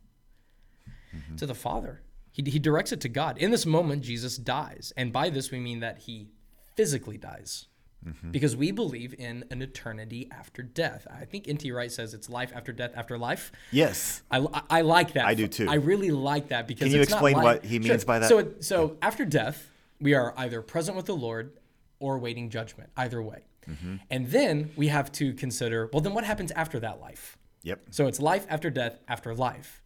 Mm-hmm. 1.15 1.37
To 1.37 1.47
the 1.47 1.55
Father. 1.55 2.03
He, 2.31 2.43
he 2.51 2.59
directs 2.59 2.93
it 2.93 3.01
to 3.01 3.09
God. 3.09 3.39
In 3.39 3.51
this 3.51 3.65
moment, 3.65 4.03
Jesus 4.03 4.37
dies, 4.37 4.93
and 4.97 5.13
by 5.13 5.31
this 5.31 5.51
we 5.51 5.59
mean 5.59 5.81
that 5.81 6.01
he 6.01 6.29
physically 6.75 7.17
dies. 7.17 7.67
Mm-hmm. 8.07 8.31
Because 8.31 8.55
we 8.55 8.71
believe 8.71 9.15
in 9.19 9.45
an 9.51 9.63
eternity 9.63 10.29
after 10.31 10.63
death. 10.63 11.07
I 11.11 11.25
think 11.25 11.49
N.T. 11.49 11.73
Wright 11.73 11.91
says 11.91 12.15
it's 12.15 12.29
life 12.29 12.53
after 12.55 12.73
death 12.73 12.93
after 12.95 13.19
life. 13.19 13.51
Yes. 13.73 14.23
I, 14.31 14.39
I- 14.39 14.63
I 14.71 14.81
like 14.83 15.15
that. 15.15 15.25
I 15.27 15.35
do 15.35 15.49
too. 15.49 15.67
I 15.69 15.75
really 15.77 16.11
like 16.11 16.49
that 16.49 16.69
because 16.69 16.85
Can 16.89 16.95
you 16.95 17.01
it's 17.01 17.11
not 17.11 17.17
explain 17.17 17.43
what 17.43 17.65
he 17.65 17.79
means 17.81 18.05
by 18.05 18.19
that? 18.21 18.29
So, 18.29 18.53
so 18.61 18.97
after 19.03 19.25
death, 19.25 19.69
we 20.01 20.15
are 20.15 20.35
either 20.37 20.63
present 20.63 20.97
with 20.97 21.07
the 21.07 21.17
Lord 21.17 21.53
or 21.99 22.19
waiting 22.19 22.51
judgment. 22.51 22.91
Either 22.97 23.23
way, 23.23 23.45
Mm-hmm. 23.69 23.97
and 24.11 24.29
then 24.29 24.71
we 24.77 24.87
have 24.89 25.11
to 25.13 25.35
consider. 25.35 25.91
Well, 25.93 26.01
then 26.01 26.15
what 26.15 26.23
happens 26.23 26.53
after 26.53 26.79
that 26.81 27.01
life? 27.01 27.37
Yep. 27.65 27.81
So 27.91 28.07
it's 28.07 28.21
life 28.21 28.47
after 28.49 28.71
death 28.71 29.01
after 29.09 29.35
life. 29.35 29.83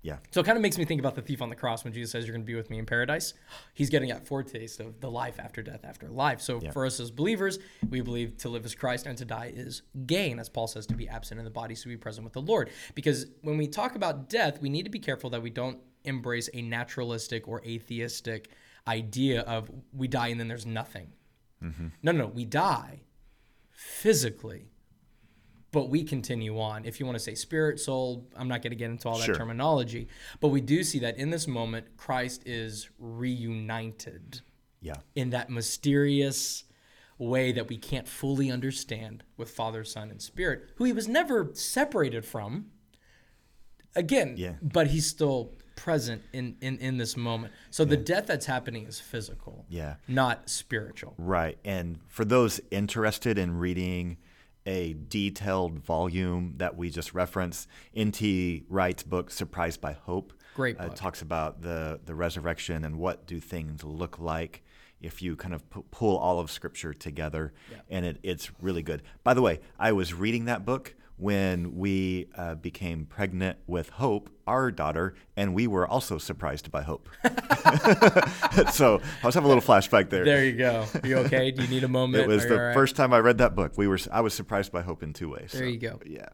Yeah. 0.00 0.16
So 0.30 0.40
it 0.40 0.44
kind 0.46 0.56
of 0.56 0.62
makes 0.62 0.78
me 0.78 0.86
think 0.86 1.00
about 1.00 1.14
the 1.14 1.20
thief 1.22 1.42
on 1.42 1.50
the 1.50 1.54
cross 1.54 1.84
when 1.84 1.92
Jesus 1.92 2.12
says, 2.12 2.24
You're 2.26 2.34
going 2.34 2.44
to 2.44 2.46
be 2.46 2.54
with 2.54 2.70
me 2.70 2.78
in 2.78 2.86
paradise. 2.86 3.34
He's 3.74 3.90
getting 3.90 4.10
a 4.10 4.20
foretaste 4.20 4.80
of 4.80 5.00
the 5.00 5.10
life 5.10 5.38
after 5.38 5.62
death, 5.62 5.80
after 5.84 6.08
life. 6.08 6.40
So 6.40 6.60
Yeah. 6.62 6.70
for 6.72 6.86
us 6.86 6.98
as 6.98 7.10
believers, 7.10 7.58
we 7.90 8.00
believe 8.00 8.38
to 8.38 8.48
live 8.48 8.64
as 8.64 8.74
Christ 8.74 9.04
and 9.06 9.18
to 9.18 9.24
die 9.26 9.52
is 9.54 9.82
gain, 10.06 10.38
as 10.38 10.48
Paul 10.48 10.66
says, 10.66 10.86
to 10.86 10.94
be 10.94 11.06
absent 11.06 11.38
in 11.38 11.44
the 11.44 11.50
body, 11.50 11.74
so 11.74 11.88
be 11.90 11.98
present 11.98 12.24
with 12.24 12.32
the 12.32 12.40
Lord. 12.42 12.70
Because 12.94 13.26
when 13.42 13.58
we 13.58 13.66
talk 13.66 13.96
about 13.96 14.30
death, 14.30 14.62
we 14.62 14.70
need 14.70 14.84
to 14.84 14.90
be 14.90 14.98
careful 14.98 15.28
that 15.30 15.42
we 15.42 15.50
don't 15.50 15.78
embrace 16.04 16.48
a 16.54 16.62
naturalistic 16.62 17.48
or 17.48 17.62
atheistic 17.66 18.48
idea 18.86 19.40
of 19.42 19.70
we 19.92 20.08
die 20.08 20.28
and 20.28 20.38
then 20.40 20.48
there's 20.48 20.66
nothing. 20.66 21.08
Mm-hmm. 21.62 21.86
No, 22.02 22.12
no, 22.12 22.18
no. 22.24 22.26
We 22.26 22.44
die 22.44 23.00
physically, 23.70 24.70
but 25.70 25.88
we 25.88 26.04
continue 26.04 26.60
on. 26.60 26.84
If 26.84 27.00
you 27.00 27.06
want 27.06 27.16
to 27.16 27.24
say 27.24 27.34
spirit, 27.34 27.80
soul, 27.80 28.28
I'm 28.36 28.48
not 28.48 28.62
going 28.62 28.70
to 28.72 28.76
get 28.76 28.90
into 28.90 29.08
all 29.08 29.18
that 29.18 29.24
Sure. 29.24 29.34
terminology, 29.34 30.08
but 30.40 30.48
we 30.48 30.60
do 30.60 30.84
see 30.84 30.98
that 31.00 31.16
in 31.16 31.30
this 31.30 31.46
moment, 31.48 31.96
Christ 31.96 32.42
is 32.46 32.88
reunited 32.98 34.40
Yeah. 34.80 34.96
in 35.14 35.30
that 35.30 35.50
mysterious 35.50 36.64
way 37.16 37.52
that 37.52 37.68
we 37.68 37.78
can't 37.78 38.08
fully 38.08 38.50
understand 38.50 39.22
with 39.36 39.48
Father, 39.50 39.84
Son, 39.84 40.10
and 40.10 40.20
Spirit, 40.20 40.68
who 40.76 40.84
he 40.84 40.92
was 40.92 41.08
never 41.08 41.50
separated 41.54 42.24
from. 42.24 42.70
Again, 43.96 44.34
Yeah. 44.36 44.54
but 44.60 44.88
he's 44.88 45.06
still 45.06 45.54
present 45.76 46.22
in, 46.32 46.56
in, 46.60 46.78
in 46.78 46.96
this 46.98 47.16
moment. 47.16 47.52
So 47.70 47.84
the 47.84 47.96
death 47.96 48.26
that's 48.26 48.46
happening 48.46 48.86
is 48.86 49.00
physical, 49.00 49.64
Yeah. 49.68 49.96
not 50.08 50.48
spiritual. 50.48 51.14
Right. 51.18 51.58
And 51.64 51.98
for 52.08 52.24
those 52.24 52.60
interested 52.70 53.38
in 53.38 53.58
reading 53.58 54.16
a 54.66 54.94
detailed 55.08 55.78
volume 55.80 56.54
that 56.56 56.76
we 56.76 56.90
just 56.90 57.12
referenced, 57.12 57.68
N.T. 57.94 58.64
Wright's 58.68 59.02
book, 59.02 59.30
Surprised 59.30 59.80
by 59.80 59.92
Hope, 59.92 60.32
Great 60.54 60.76
uh, 60.80 60.86
book. 60.86 60.94
talks 60.94 61.20
about 61.20 61.60
the, 61.62 62.00
the 62.06 62.14
resurrection 62.14 62.84
and 62.84 62.96
what 62.98 63.26
do 63.26 63.40
things 63.40 63.84
look 63.84 64.18
like 64.18 64.62
if 65.00 65.20
you 65.20 65.36
kind 65.36 65.52
of 65.52 65.68
pu- 65.68 65.84
pull 65.90 66.16
all 66.16 66.38
of 66.40 66.50
Scripture 66.50 66.94
together. 66.94 67.52
Yeah. 67.70 67.76
And 67.90 68.06
it, 68.06 68.18
it's 68.22 68.50
really 68.62 68.82
good. 68.82 69.02
By 69.22 69.34
the 69.34 69.42
way, 69.42 69.60
I 69.78 69.92
was 69.92 70.14
reading 70.14 70.46
that 70.46 70.64
book 70.64 70.94
when 71.16 71.76
we 71.76 72.26
uh, 72.36 72.56
became 72.56 73.06
pregnant 73.06 73.58
with 73.66 73.88
Hope, 73.90 74.30
our 74.46 74.70
daughter, 74.70 75.14
and 75.36 75.54
we 75.54 75.66
were 75.66 75.86
also 75.86 76.18
surprised 76.18 76.70
by 76.70 76.82
Hope. 76.82 77.08
so 78.72 79.00
I 79.22 79.26
was 79.26 79.34
having 79.34 79.44
a 79.44 79.54
little 79.54 79.62
flashback 79.62 80.10
there. 80.10 80.24
There 80.24 80.44
you 80.44 80.52
go. 80.52 80.86
You 81.04 81.18
okay? 81.18 81.52
Do 81.52 81.62
you 81.62 81.68
need 81.68 81.84
a 81.84 81.88
moment? 82.00 82.24
It 82.24 82.28
was 82.28 82.44
Are 82.44 82.48
the 82.48 82.60
right? 82.60 82.74
first 82.74 82.96
time 82.96 83.12
I 83.12 83.18
read 83.18 83.38
that 83.38 83.54
book. 83.54 83.74
We 83.76 83.86
were 83.86 83.98
I 84.10 84.22
was 84.22 84.34
surprised 84.34 84.72
by 84.72 84.82
hope 84.82 85.02
in 85.02 85.12
two 85.12 85.30
ways. 85.30 85.52
There 85.52 85.62
so, 85.62 85.68
you 85.68 85.78
go. 85.78 86.00
Yeah. 86.04 86.28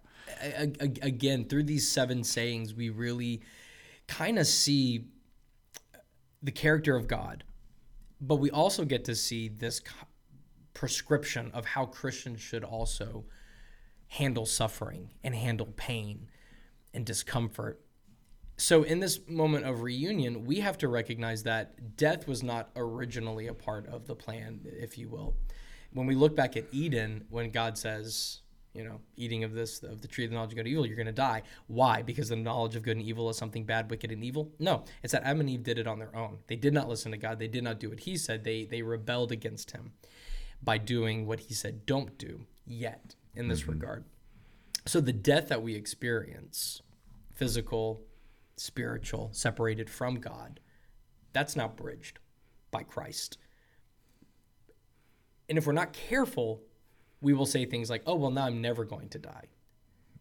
again 1.02 1.44
through 1.44 1.64
these 1.64 1.88
seven 1.88 2.24
sayings 2.24 2.72
we 2.72 2.88
really 2.88 3.42
kind 4.06 4.38
of 4.38 4.46
see 4.46 5.04
the 6.42 6.52
character 6.52 6.96
of 6.96 7.08
god 7.08 7.42
but 8.20 8.36
we 8.36 8.50
also 8.50 8.84
get 8.84 9.04
to 9.04 9.14
see 9.14 9.48
this 9.48 9.82
prescription 10.72 11.50
of 11.52 11.64
how 11.64 11.84
christians 11.84 12.40
should 12.40 12.62
also 12.62 13.24
handle 14.10 14.44
suffering 14.44 15.08
and 15.22 15.36
handle 15.36 15.68
pain 15.76 16.28
and 16.92 17.06
discomfort. 17.06 17.80
So 18.56 18.82
in 18.82 18.98
this 18.98 19.20
moment 19.28 19.64
of 19.64 19.82
reunion 19.82 20.44
we 20.44 20.60
have 20.60 20.76
to 20.78 20.88
recognize 20.88 21.44
that 21.44 21.96
death 21.96 22.26
was 22.26 22.42
not 22.42 22.70
originally 22.74 23.46
a 23.46 23.54
part 23.54 23.86
of 23.86 24.06
the 24.06 24.16
plan 24.16 24.60
if 24.64 24.98
you 24.98 25.08
will. 25.08 25.36
When 25.92 26.06
we 26.06 26.16
look 26.16 26.34
back 26.34 26.56
at 26.56 26.64
eden 26.72 27.24
when 27.30 27.50
god 27.50 27.78
says 27.78 28.40
you 28.74 28.82
know 28.82 29.00
eating 29.14 29.44
of 29.44 29.54
this 29.54 29.80
of 29.84 30.02
the 30.02 30.08
tree 30.08 30.24
of 30.24 30.30
the 30.30 30.36
knowledge 30.36 30.50
of 30.50 30.56
good 30.56 30.66
and 30.66 30.72
evil 30.72 30.86
you're 30.86 30.96
going 30.96 31.06
to 31.06 31.12
die. 31.12 31.42
Why? 31.68 32.02
Because 32.02 32.30
the 32.30 32.36
knowledge 32.36 32.74
of 32.74 32.82
good 32.82 32.96
and 32.96 33.06
evil 33.06 33.30
is 33.30 33.36
something 33.36 33.64
bad 33.64 33.88
wicked 33.92 34.10
and 34.10 34.24
evil? 34.24 34.50
No. 34.58 34.84
It's 35.04 35.12
that 35.12 35.22
adam 35.22 35.40
and 35.40 35.50
eve 35.50 35.62
did 35.62 35.78
it 35.78 35.86
on 35.86 36.00
their 36.00 36.14
own. 36.16 36.38
They 36.48 36.56
did 36.56 36.74
not 36.74 36.88
listen 36.88 37.12
to 37.12 37.16
god. 37.16 37.38
They 37.38 37.48
did 37.48 37.62
not 37.62 37.78
do 37.78 37.90
what 37.90 38.00
he 38.00 38.16
said. 38.16 38.42
They 38.42 38.64
they 38.64 38.82
rebelled 38.82 39.30
against 39.30 39.70
him 39.70 39.92
by 40.60 40.78
doing 40.78 41.26
what 41.26 41.38
he 41.38 41.54
said 41.54 41.86
don't 41.86 42.18
do 42.18 42.46
yet 42.66 43.14
in 43.34 43.48
this 43.48 43.62
mm-hmm. 43.62 43.72
regard. 43.72 44.04
So 44.86 45.00
the 45.00 45.12
death 45.12 45.48
that 45.48 45.62
we 45.62 45.74
experience 45.74 46.82
physical 47.34 48.02
spiritual 48.56 49.30
separated 49.32 49.88
from 49.88 50.16
god 50.16 50.60
that's 51.32 51.56
not 51.56 51.76
bridged 51.76 52.18
by 52.70 52.82
christ. 52.82 53.38
And 55.48 55.56
if 55.56 55.66
we're 55.66 55.72
not 55.72 55.92
careful 55.92 56.62
we 57.22 57.32
will 57.32 57.46
say 57.46 57.64
things 57.64 57.88
like 57.88 58.02
oh 58.06 58.14
well 58.16 58.30
now 58.30 58.44
i'm 58.44 58.60
never 58.60 58.84
going 58.84 59.08
to 59.10 59.18
die. 59.18 59.46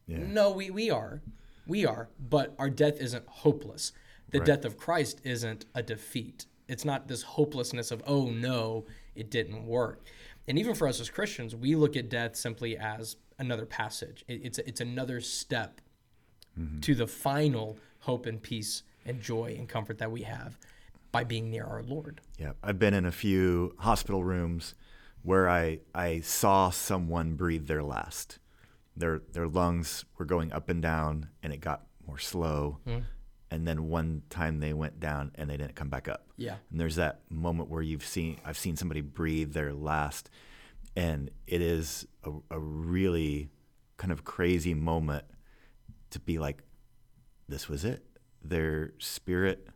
Yeah. 0.08 0.20
no 0.20 0.52
we, 0.52 0.70
we 0.70 0.90
are. 0.90 1.22
We 1.68 1.86
are. 1.86 2.10
But 2.20 2.56
our 2.58 2.70
death 2.70 3.00
isn't 3.00 3.28
hopeless. 3.28 3.92
The 4.32 4.40
death 4.40 4.64
of 4.64 4.78
christ 4.78 5.22
isn't 5.24 5.66
a 5.76 5.84
defeat. 5.84 6.46
It's 6.68 6.86
not 6.86 7.08
this 7.08 7.24
hopelessness 7.24 7.92
of 7.92 8.02
oh 8.08 8.28
no 8.30 8.86
it 9.16 9.30
didn't 9.30 9.66
work 9.66 10.06
and 10.50 10.60
even 10.60 10.76
for 10.76 10.88
us 10.88 11.00
as 11.00 11.10
christians 11.10 11.56
we 11.56 11.76
look 11.76 11.96
at 11.96 12.10
death 12.10 12.36
simply 12.36 12.78
as 12.78 13.16
another 13.38 13.66
passage 13.66 14.26
It- 14.28 14.42
it's, 14.44 14.58
it's 14.60 14.82
another 14.82 15.22
step 15.22 15.80
to 16.82 16.94
the 16.94 17.08
final 17.08 17.78
hope 18.00 18.26
and 18.26 18.42
peace 18.42 18.84
and 19.06 19.22
joy 19.22 19.56
and 19.58 19.70
comfort 19.70 19.98
that 20.00 20.12
we 20.12 20.24
have 20.24 20.58
by 21.14 21.24
being 21.24 21.50
near 21.50 21.64
our 21.64 21.82
lord 21.84 22.20
Yeah. 22.38 22.52
I've 22.62 22.78
been 22.80 22.94
in 22.94 23.06
a 23.06 23.12
few 23.14 23.76
hospital 23.80 24.26
rooms 24.26 24.76
where 25.24 25.48
I 25.50 25.80
I 25.96 26.20
saw 26.22 26.70
someone 26.70 27.36
breathe 27.36 27.68
their 27.68 27.84
last. 27.84 28.40
Their 28.96 29.20
their 29.32 29.48
lungs 29.48 30.04
were 30.18 30.26
going 30.26 30.52
up 30.52 30.68
and 30.70 30.82
down 30.82 31.30
and 31.44 31.54
it 31.54 31.62
got 31.62 31.86
more 32.06 32.18
slow. 32.20 32.80
Hmm. 32.86 33.00
And 33.52 33.68
then 33.68 33.88
one 33.88 34.22
time 34.30 34.60
they 34.60 34.74
went 34.74 35.00
down 35.00 35.32
and 35.36 35.50
they 35.50 35.58
didn't 35.58 35.76
come 35.76 35.90
back 35.90 36.08
up. 36.08 36.28
Yeah. 36.38 36.56
And 36.70 36.80
there's 36.80 36.96
that 36.98 37.22
moment 37.30 37.70
where 37.70 37.82
you've 37.82 38.06
seen 38.06 38.38
I've 38.46 38.58
seen 38.58 38.76
somebody 38.76 39.02
breathe 39.02 39.54
their 39.54 39.74
last 39.74 40.30
and 40.96 41.32
it 41.48 41.62
is 41.62 42.06
a, 42.24 42.32
a 42.52 42.60
really 42.60 43.50
kind 43.98 44.12
of 44.12 44.24
crazy 44.24 44.74
moment 44.74 45.26
to 46.12 46.20
be 46.20 46.38
like 46.38 46.64
this 47.48 47.68
was 47.68 47.86
it. 47.86 48.06
Their 48.44 48.94
spirit 49.00 49.68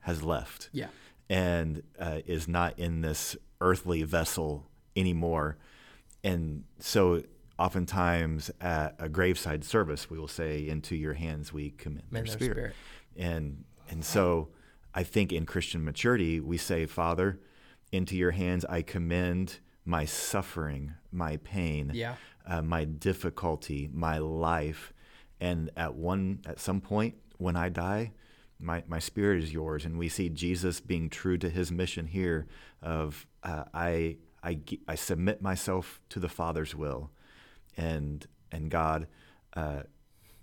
has 0.00 0.22
left 0.22 0.68
yeah 0.72 0.88
and 1.28 1.82
uh, 1.98 2.20
is 2.26 2.48
not 2.48 2.78
in 2.78 3.00
this 3.00 3.36
earthly 3.60 4.02
vessel 4.02 4.68
anymore. 4.96 5.56
And 6.22 6.64
so, 6.78 7.22
oftentimes 7.58 8.50
at 8.60 8.96
a 8.98 9.08
graveside 9.08 9.64
service, 9.64 10.10
we 10.10 10.18
will 10.18 10.28
say, 10.28 10.68
"Into 10.68 10.96
your 10.96 11.14
hands 11.14 11.52
we 11.52 11.70
commit 11.70 12.04
their 12.10 12.22
their 12.22 12.32
spirit." 12.32 12.54
spirit. 12.54 12.74
And 13.16 13.64
and 13.90 14.04
so, 14.04 14.48
I 14.94 15.02
think 15.02 15.32
in 15.32 15.46
Christian 15.46 15.84
maturity, 15.84 16.40
we 16.40 16.56
say, 16.58 16.86
"Father, 16.86 17.40
into 17.92 18.16
your 18.16 18.32
hands 18.32 18.64
I 18.64 18.82
commend 18.82 19.60
my 19.84 20.04
suffering, 20.04 20.94
my 21.12 21.36
pain, 21.38 21.90
Yeah. 21.94 22.16
uh, 22.46 22.62
my 22.62 22.84
difficulty, 22.84 23.88
my 23.92 24.18
life." 24.18 24.92
And 25.40 25.70
at 25.76 25.94
one 25.94 26.40
at 26.46 26.58
some 26.60 26.80
point 26.80 27.14
when 27.38 27.56
I 27.56 27.68
die, 27.68 28.12
my, 28.60 28.82
my 28.86 28.98
spirit 29.00 29.42
is 29.42 29.52
yours. 29.52 29.84
And 29.84 29.98
we 29.98 30.08
see 30.08 30.28
Jesus 30.28 30.80
being 30.80 31.10
true 31.10 31.36
to 31.38 31.50
his 31.50 31.70
mission 31.72 32.06
here 32.06 32.46
of 32.80 33.26
uh, 33.42 33.64
I, 33.74 34.16
I, 34.42 34.60
I 34.86 34.94
submit 34.94 35.42
myself 35.42 36.00
to 36.10 36.20
the 36.20 36.28
Father's 36.28 36.74
will. 36.74 37.10
And, 37.76 38.24
and 38.52 38.70
God, 38.70 39.08
uh, 39.54 39.82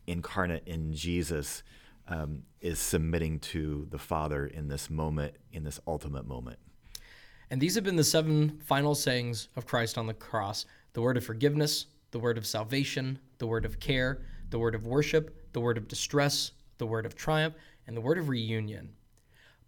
incarnate 0.05 0.63
in 0.67 0.93
Jesus, 0.93 1.63
um, 2.11 2.43
is 2.59 2.77
submitting 2.77 3.39
to 3.39 3.87
the 3.89 3.97
Father 3.97 4.45
in 4.45 4.67
this 4.67 4.89
moment, 4.89 5.33
in 5.53 5.63
this 5.63 5.79
ultimate 5.87 6.27
moment. 6.27 6.59
And 7.49 7.59
these 7.59 7.73
have 7.75 7.83
been 7.83 7.95
the 7.95 8.03
seven 8.03 8.59
final 8.65 8.93
sayings 8.93 9.47
of 9.55 9.65
Christ 9.65 9.97
on 9.97 10.07
the 10.07 10.13
cross 10.13 10.65
the 10.93 11.01
word 11.01 11.15
of 11.15 11.23
forgiveness, 11.23 11.85
the 12.11 12.19
word 12.19 12.37
of 12.37 12.45
salvation, 12.45 13.17
the 13.37 13.47
word 13.47 13.63
of 13.63 13.79
care, 13.79 14.25
the 14.49 14.59
word 14.59 14.75
of 14.75 14.85
worship, 14.85 15.53
the 15.53 15.61
word 15.61 15.77
of 15.77 15.87
distress, 15.87 16.51
the 16.79 16.85
word 16.85 17.05
of 17.05 17.15
triumph, 17.15 17.55
and 17.87 17.95
the 17.95 18.01
word 18.01 18.17
of 18.17 18.27
reunion. 18.27 18.89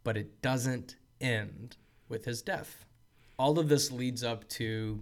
But 0.04 0.18
it 0.18 0.42
doesn't 0.42 0.98
end 1.22 1.78
with 2.10 2.26
his 2.26 2.42
death. 2.42 2.84
All 3.40 3.58
of 3.58 3.70
this 3.70 3.90
leads 3.90 4.22
up 4.22 4.48
to 4.50 5.02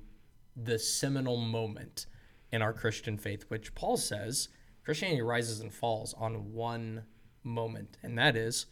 the 0.56 0.78
seminal 0.78 1.38
moment 1.38 2.06
in 2.52 2.62
our 2.62 2.74
Christian 2.74 3.18
faith, 3.18 3.46
which 3.48 3.74
Paul 3.74 3.98
says 3.98 4.50
Christianity 4.84 5.24
rises 5.24 5.60
and 5.60 5.74
falls 5.74 6.14
on 6.14 6.54
one 6.54 7.04
moment, 7.44 7.98
and 8.04 8.18
that 8.18 8.36
is 8.36 8.68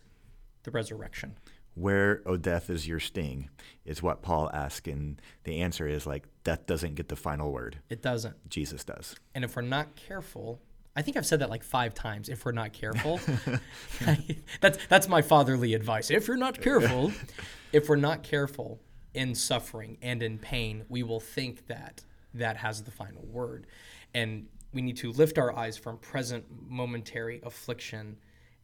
the 0.63 0.71
resurrection. 0.71 1.35
Where, 1.75 2.21
O 2.25 2.35
death, 2.35 2.69
is 2.69 2.87
your 2.87 2.99
sting? 2.99 3.49
Is 3.85 4.03
what 4.03 4.21
Paul 4.21 4.49
asks. 4.53 4.87
And 4.87 5.21
the 5.43 5.61
answer 5.61 5.87
is 5.87 6.05
like, 6.05 6.25
death 6.43 6.65
doesn't 6.65 6.95
get 6.95 7.07
the 7.07 7.15
final 7.15 7.51
word. 7.51 7.79
It 7.89 8.01
doesn't. 8.01 8.49
Jesus 8.49 8.83
does. 8.83 9.15
And 9.33 9.43
if 9.45 9.55
we're 9.55 9.61
not 9.61 9.95
careful, 9.95 10.59
I 10.95 11.01
think 11.01 11.15
I've 11.15 11.25
said 11.25 11.39
that 11.39 11.49
like 11.49 11.63
five 11.63 11.93
times. 11.93 12.27
If 12.27 12.43
we're 12.43 12.51
not 12.51 12.73
careful, 12.73 13.21
that's 14.61 14.85
that's 14.87 15.07
my 15.07 15.21
fatherly 15.21 15.73
advice. 15.73 16.11
If 16.11 16.27
you're 16.27 16.37
not 16.37 16.59
careful, 16.59 17.13
if 17.71 17.87
we're 17.87 17.95
not 17.95 18.23
careful 18.23 18.81
in 19.13 19.33
suffering 19.35 19.97
and 20.01 20.21
in 20.21 20.37
pain, 20.37 20.83
we 20.89 21.03
will 21.03 21.19
think 21.19 21.67
that 21.67 22.03
that 22.33 22.57
has 22.57 22.83
the 22.83 22.91
final 22.91 23.25
word, 23.25 23.67
and 24.13 24.47
we 24.73 24.81
need 24.81 24.97
to 24.97 25.11
lift 25.11 25.37
our 25.37 25.55
eyes 25.55 25.77
from 25.77 25.97
present 25.97 26.45
momentary 26.67 27.41
affliction, 27.43 28.17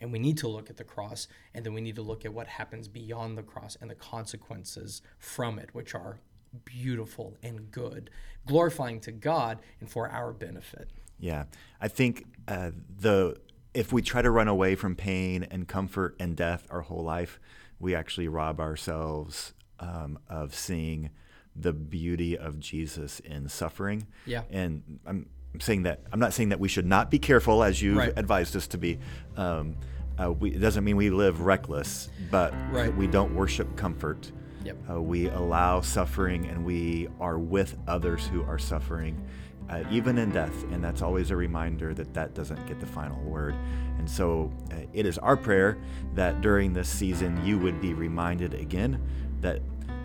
And 0.06 0.12
we 0.14 0.20
need 0.20 0.38
to 0.38 0.48
look 0.48 0.70
at 0.70 0.78
the 0.78 0.84
cross, 0.84 1.28
and 1.56 1.66
then 1.66 1.74
we 1.74 1.82
need 1.82 1.96
to 1.96 2.04
look 2.04 2.26
at 2.26 2.32
what 2.32 2.46
happens 2.46 2.88
beyond 2.88 3.40
the 3.40 3.42
cross 3.42 3.76
and 3.82 3.90
the 3.90 3.96
consequences 3.96 5.02
from 5.18 5.58
it, 5.58 5.74
which 5.74 5.96
are 5.96 6.20
beautiful 6.64 7.36
and 7.42 7.72
good, 7.72 8.12
glorifying 8.46 9.00
to 9.00 9.12
God 9.12 9.58
and 9.80 9.90
for 9.90 10.08
our 10.08 10.32
benefit. 10.32 10.92
Yeah, 11.20 11.46
I 11.82 11.88
think 11.88 12.26
uh, 12.48 12.70
the 13.00 13.38
if 13.74 13.92
we 13.92 14.04
try 14.04 14.22
to 14.22 14.30
run 14.30 14.48
away 14.48 14.76
from 14.76 14.96
pain 14.96 15.42
and 15.50 15.68
comfort 15.68 16.16
and 16.20 16.36
death 16.36 16.68
our 16.70 16.82
whole 16.82 17.04
life, 17.04 17.40
we 17.80 17.96
actually 17.96 18.28
rob 18.28 18.60
ourselves 18.60 19.56
um, 19.80 20.20
of 20.30 20.54
seeing 20.54 21.10
the 21.56 21.74
beauty 21.74 22.38
of 22.38 22.60
Jesus 22.60 23.20
in 23.22 23.50
suffering. 23.50 24.06
Yeah. 24.28 24.44
And 24.52 25.00
I'm 25.08 25.30
saying 25.60 25.84
that 25.84 26.02
I'm 26.12 26.20
not 26.20 26.34
saying 26.34 26.50
that 26.50 26.60
we 26.60 26.68
should 26.68 26.86
not 26.86 27.10
be 27.10 27.18
careful, 27.18 27.64
as 27.64 27.82
you 27.82 27.98
Right. 27.98 28.14
advised 28.18 28.56
us 28.56 28.68
to 28.68 28.78
be. 28.78 29.00
Um, 29.38 29.78
uh, 30.22 30.32
we, 30.32 30.52
it 30.52 30.60
doesn't 30.60 30.84
mean 30.84 30.96
we 30.98 31.10
live 31.10 31.42
reckless, 31.42 32.10
but 32.32 32.54
Right. 32.72 32.96
we 32.96 33.08
don't 33.08 33.34
worship 33.36 33.76
comfort. 33.76 34.32
Yep. 34.64 34.78
Uh, 34.90 35.02
we 35.02 35.28
allow 35.30 35.82
suffering 35.82 36.46
and 36.48 36.66
we 36.66 37.08
are 37.20 37.38
with 37.38 37.78
others 37.88 38.26
who 38.28 38.44
are 38.44 38.58
suffering, 38.58 39.22
uh, 39.70 39.84
even 39.92 40.18
in 40.18 40.32
death. 40.32 40.64
And 40.72 40.84
that's 40.84 41.02
always 41.04 41.30
a 41.32 41.36
reminder 41.36 41.94
that 41.94 42.14
that 42.16 42.34
doesn't 42.34 42.66
get 42.66 42.80
the 42.80 42.86
final 42.88 43.22
word. 43.22 43.54
And 44.00 44.10
so 44.10 44.52
uh, 44.72 44.78
it 44.94 45.06
is 45.06 45.18
our 45.20 45.38
prayer 45.38 45.78
that 46.16 46.42
during 46.42 46.74
this 46.74 46.90
season 46.90 47.46
you 47.46 47.60
would 47.60 47.80
be 47.80 47.94
reminded 47.94 48.54
again 48.56 49.00
that 49.42 49.62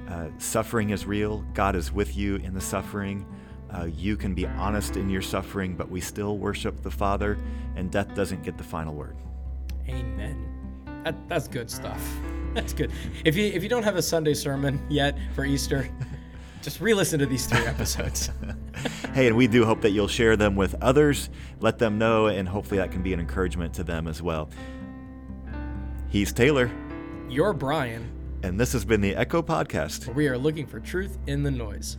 uh, 0.08 0.26
suffering 0.38 0.90
is 0.90 1.06
real, 1.06 1.44
God 1.54 1.74
is 1.76 1.90
with 1.92 2.16
you 2.16 2.36
in 2.36 2.52
the 2.52 2.60
suffering. 2.60 3.24
Uh, 3.72 3.84
you 3.84 4.16
can 4.16 4.34
be 4.34 4.46
honest 4.46 4.96
in 4.96 5.08
your 5.08 5.22
suffering, 5.22 5.76
but 5.76 5.88
we 5.88 6.00
still 6.00 6.36
worship 6.36 6.82
the 6.82 6.90
Father, 6.90 7.38
and 7.76 7.90
death 7.90 8.12
doesn't 8.16 8.42
get 8.42 8.58
the 8.58 8.64
final 8.64 8.92
word. 8.94 9.16
Amen. 9.90 10.46
That, 11.04 11.28
that's 11.28 11.48
good 11.48 11.70
stuff. 11.70 12.02
That's 12.54 12.72
good. 12.72 12.90
If 13.24 13.36
you 13.36 13.44
if 13.46 13.62
you 13.62 13.68
don't 13.68 13.82
have 13.84 13.96
a 13.96 14.02
Sunday 14.02 14.34
sermon 14.34 14.84
yet 14.88 15.16
for 15.34 15.44
Easter, 15.44 15.88
just 16.62 16.80
re-listen 16.80 17.18
to 17.20 17.26
these 17.26 17.46
three 17.46 17.64
episodes. 17.66 18.30
hey, 19.14 19.28
and 19.28 19.36
we 19.36 19.46
do 19.46 19.64
hope 19.64 19.80
that 19.82 19.90
you'll 19.90 20.08
share 20.08 20.36
them 20.36 20.56
with 20.56 20.74
others, 20.82 21.30
let 21.60 21.78
them 21.78 21.96
know, 21.96 22.26
and 22.26 22.48
hopefully 22.48 22.78
that 22.78 22.90
can 22.90 23.02
be 23.02 23.12
an 23.12 23.20
encouragement 23.20 23.72
to 23.74 23.84
them 23.84 24.08
as 24.08 24.20
well. 24.20 24.50
He's 26.08 26.32
Taylor, 26.32 26.70
You're 27.28 27.52
Brian. 27.52 28.10
and 28.42 28.58
this 28.58 28.72
has 28.72 28.84
been 28.84 29.00
the 29.00 29.14
Echo 29.14 29.42
Podcast. 29.42 30.12
We 30.14 30.26
are 30.28 30.36
looking 30.36 30.66
for 30.66 30.80
truth 30.80 31.18
in 31.28 31.42
the 31.44 31.50
noise. 31.52 31.98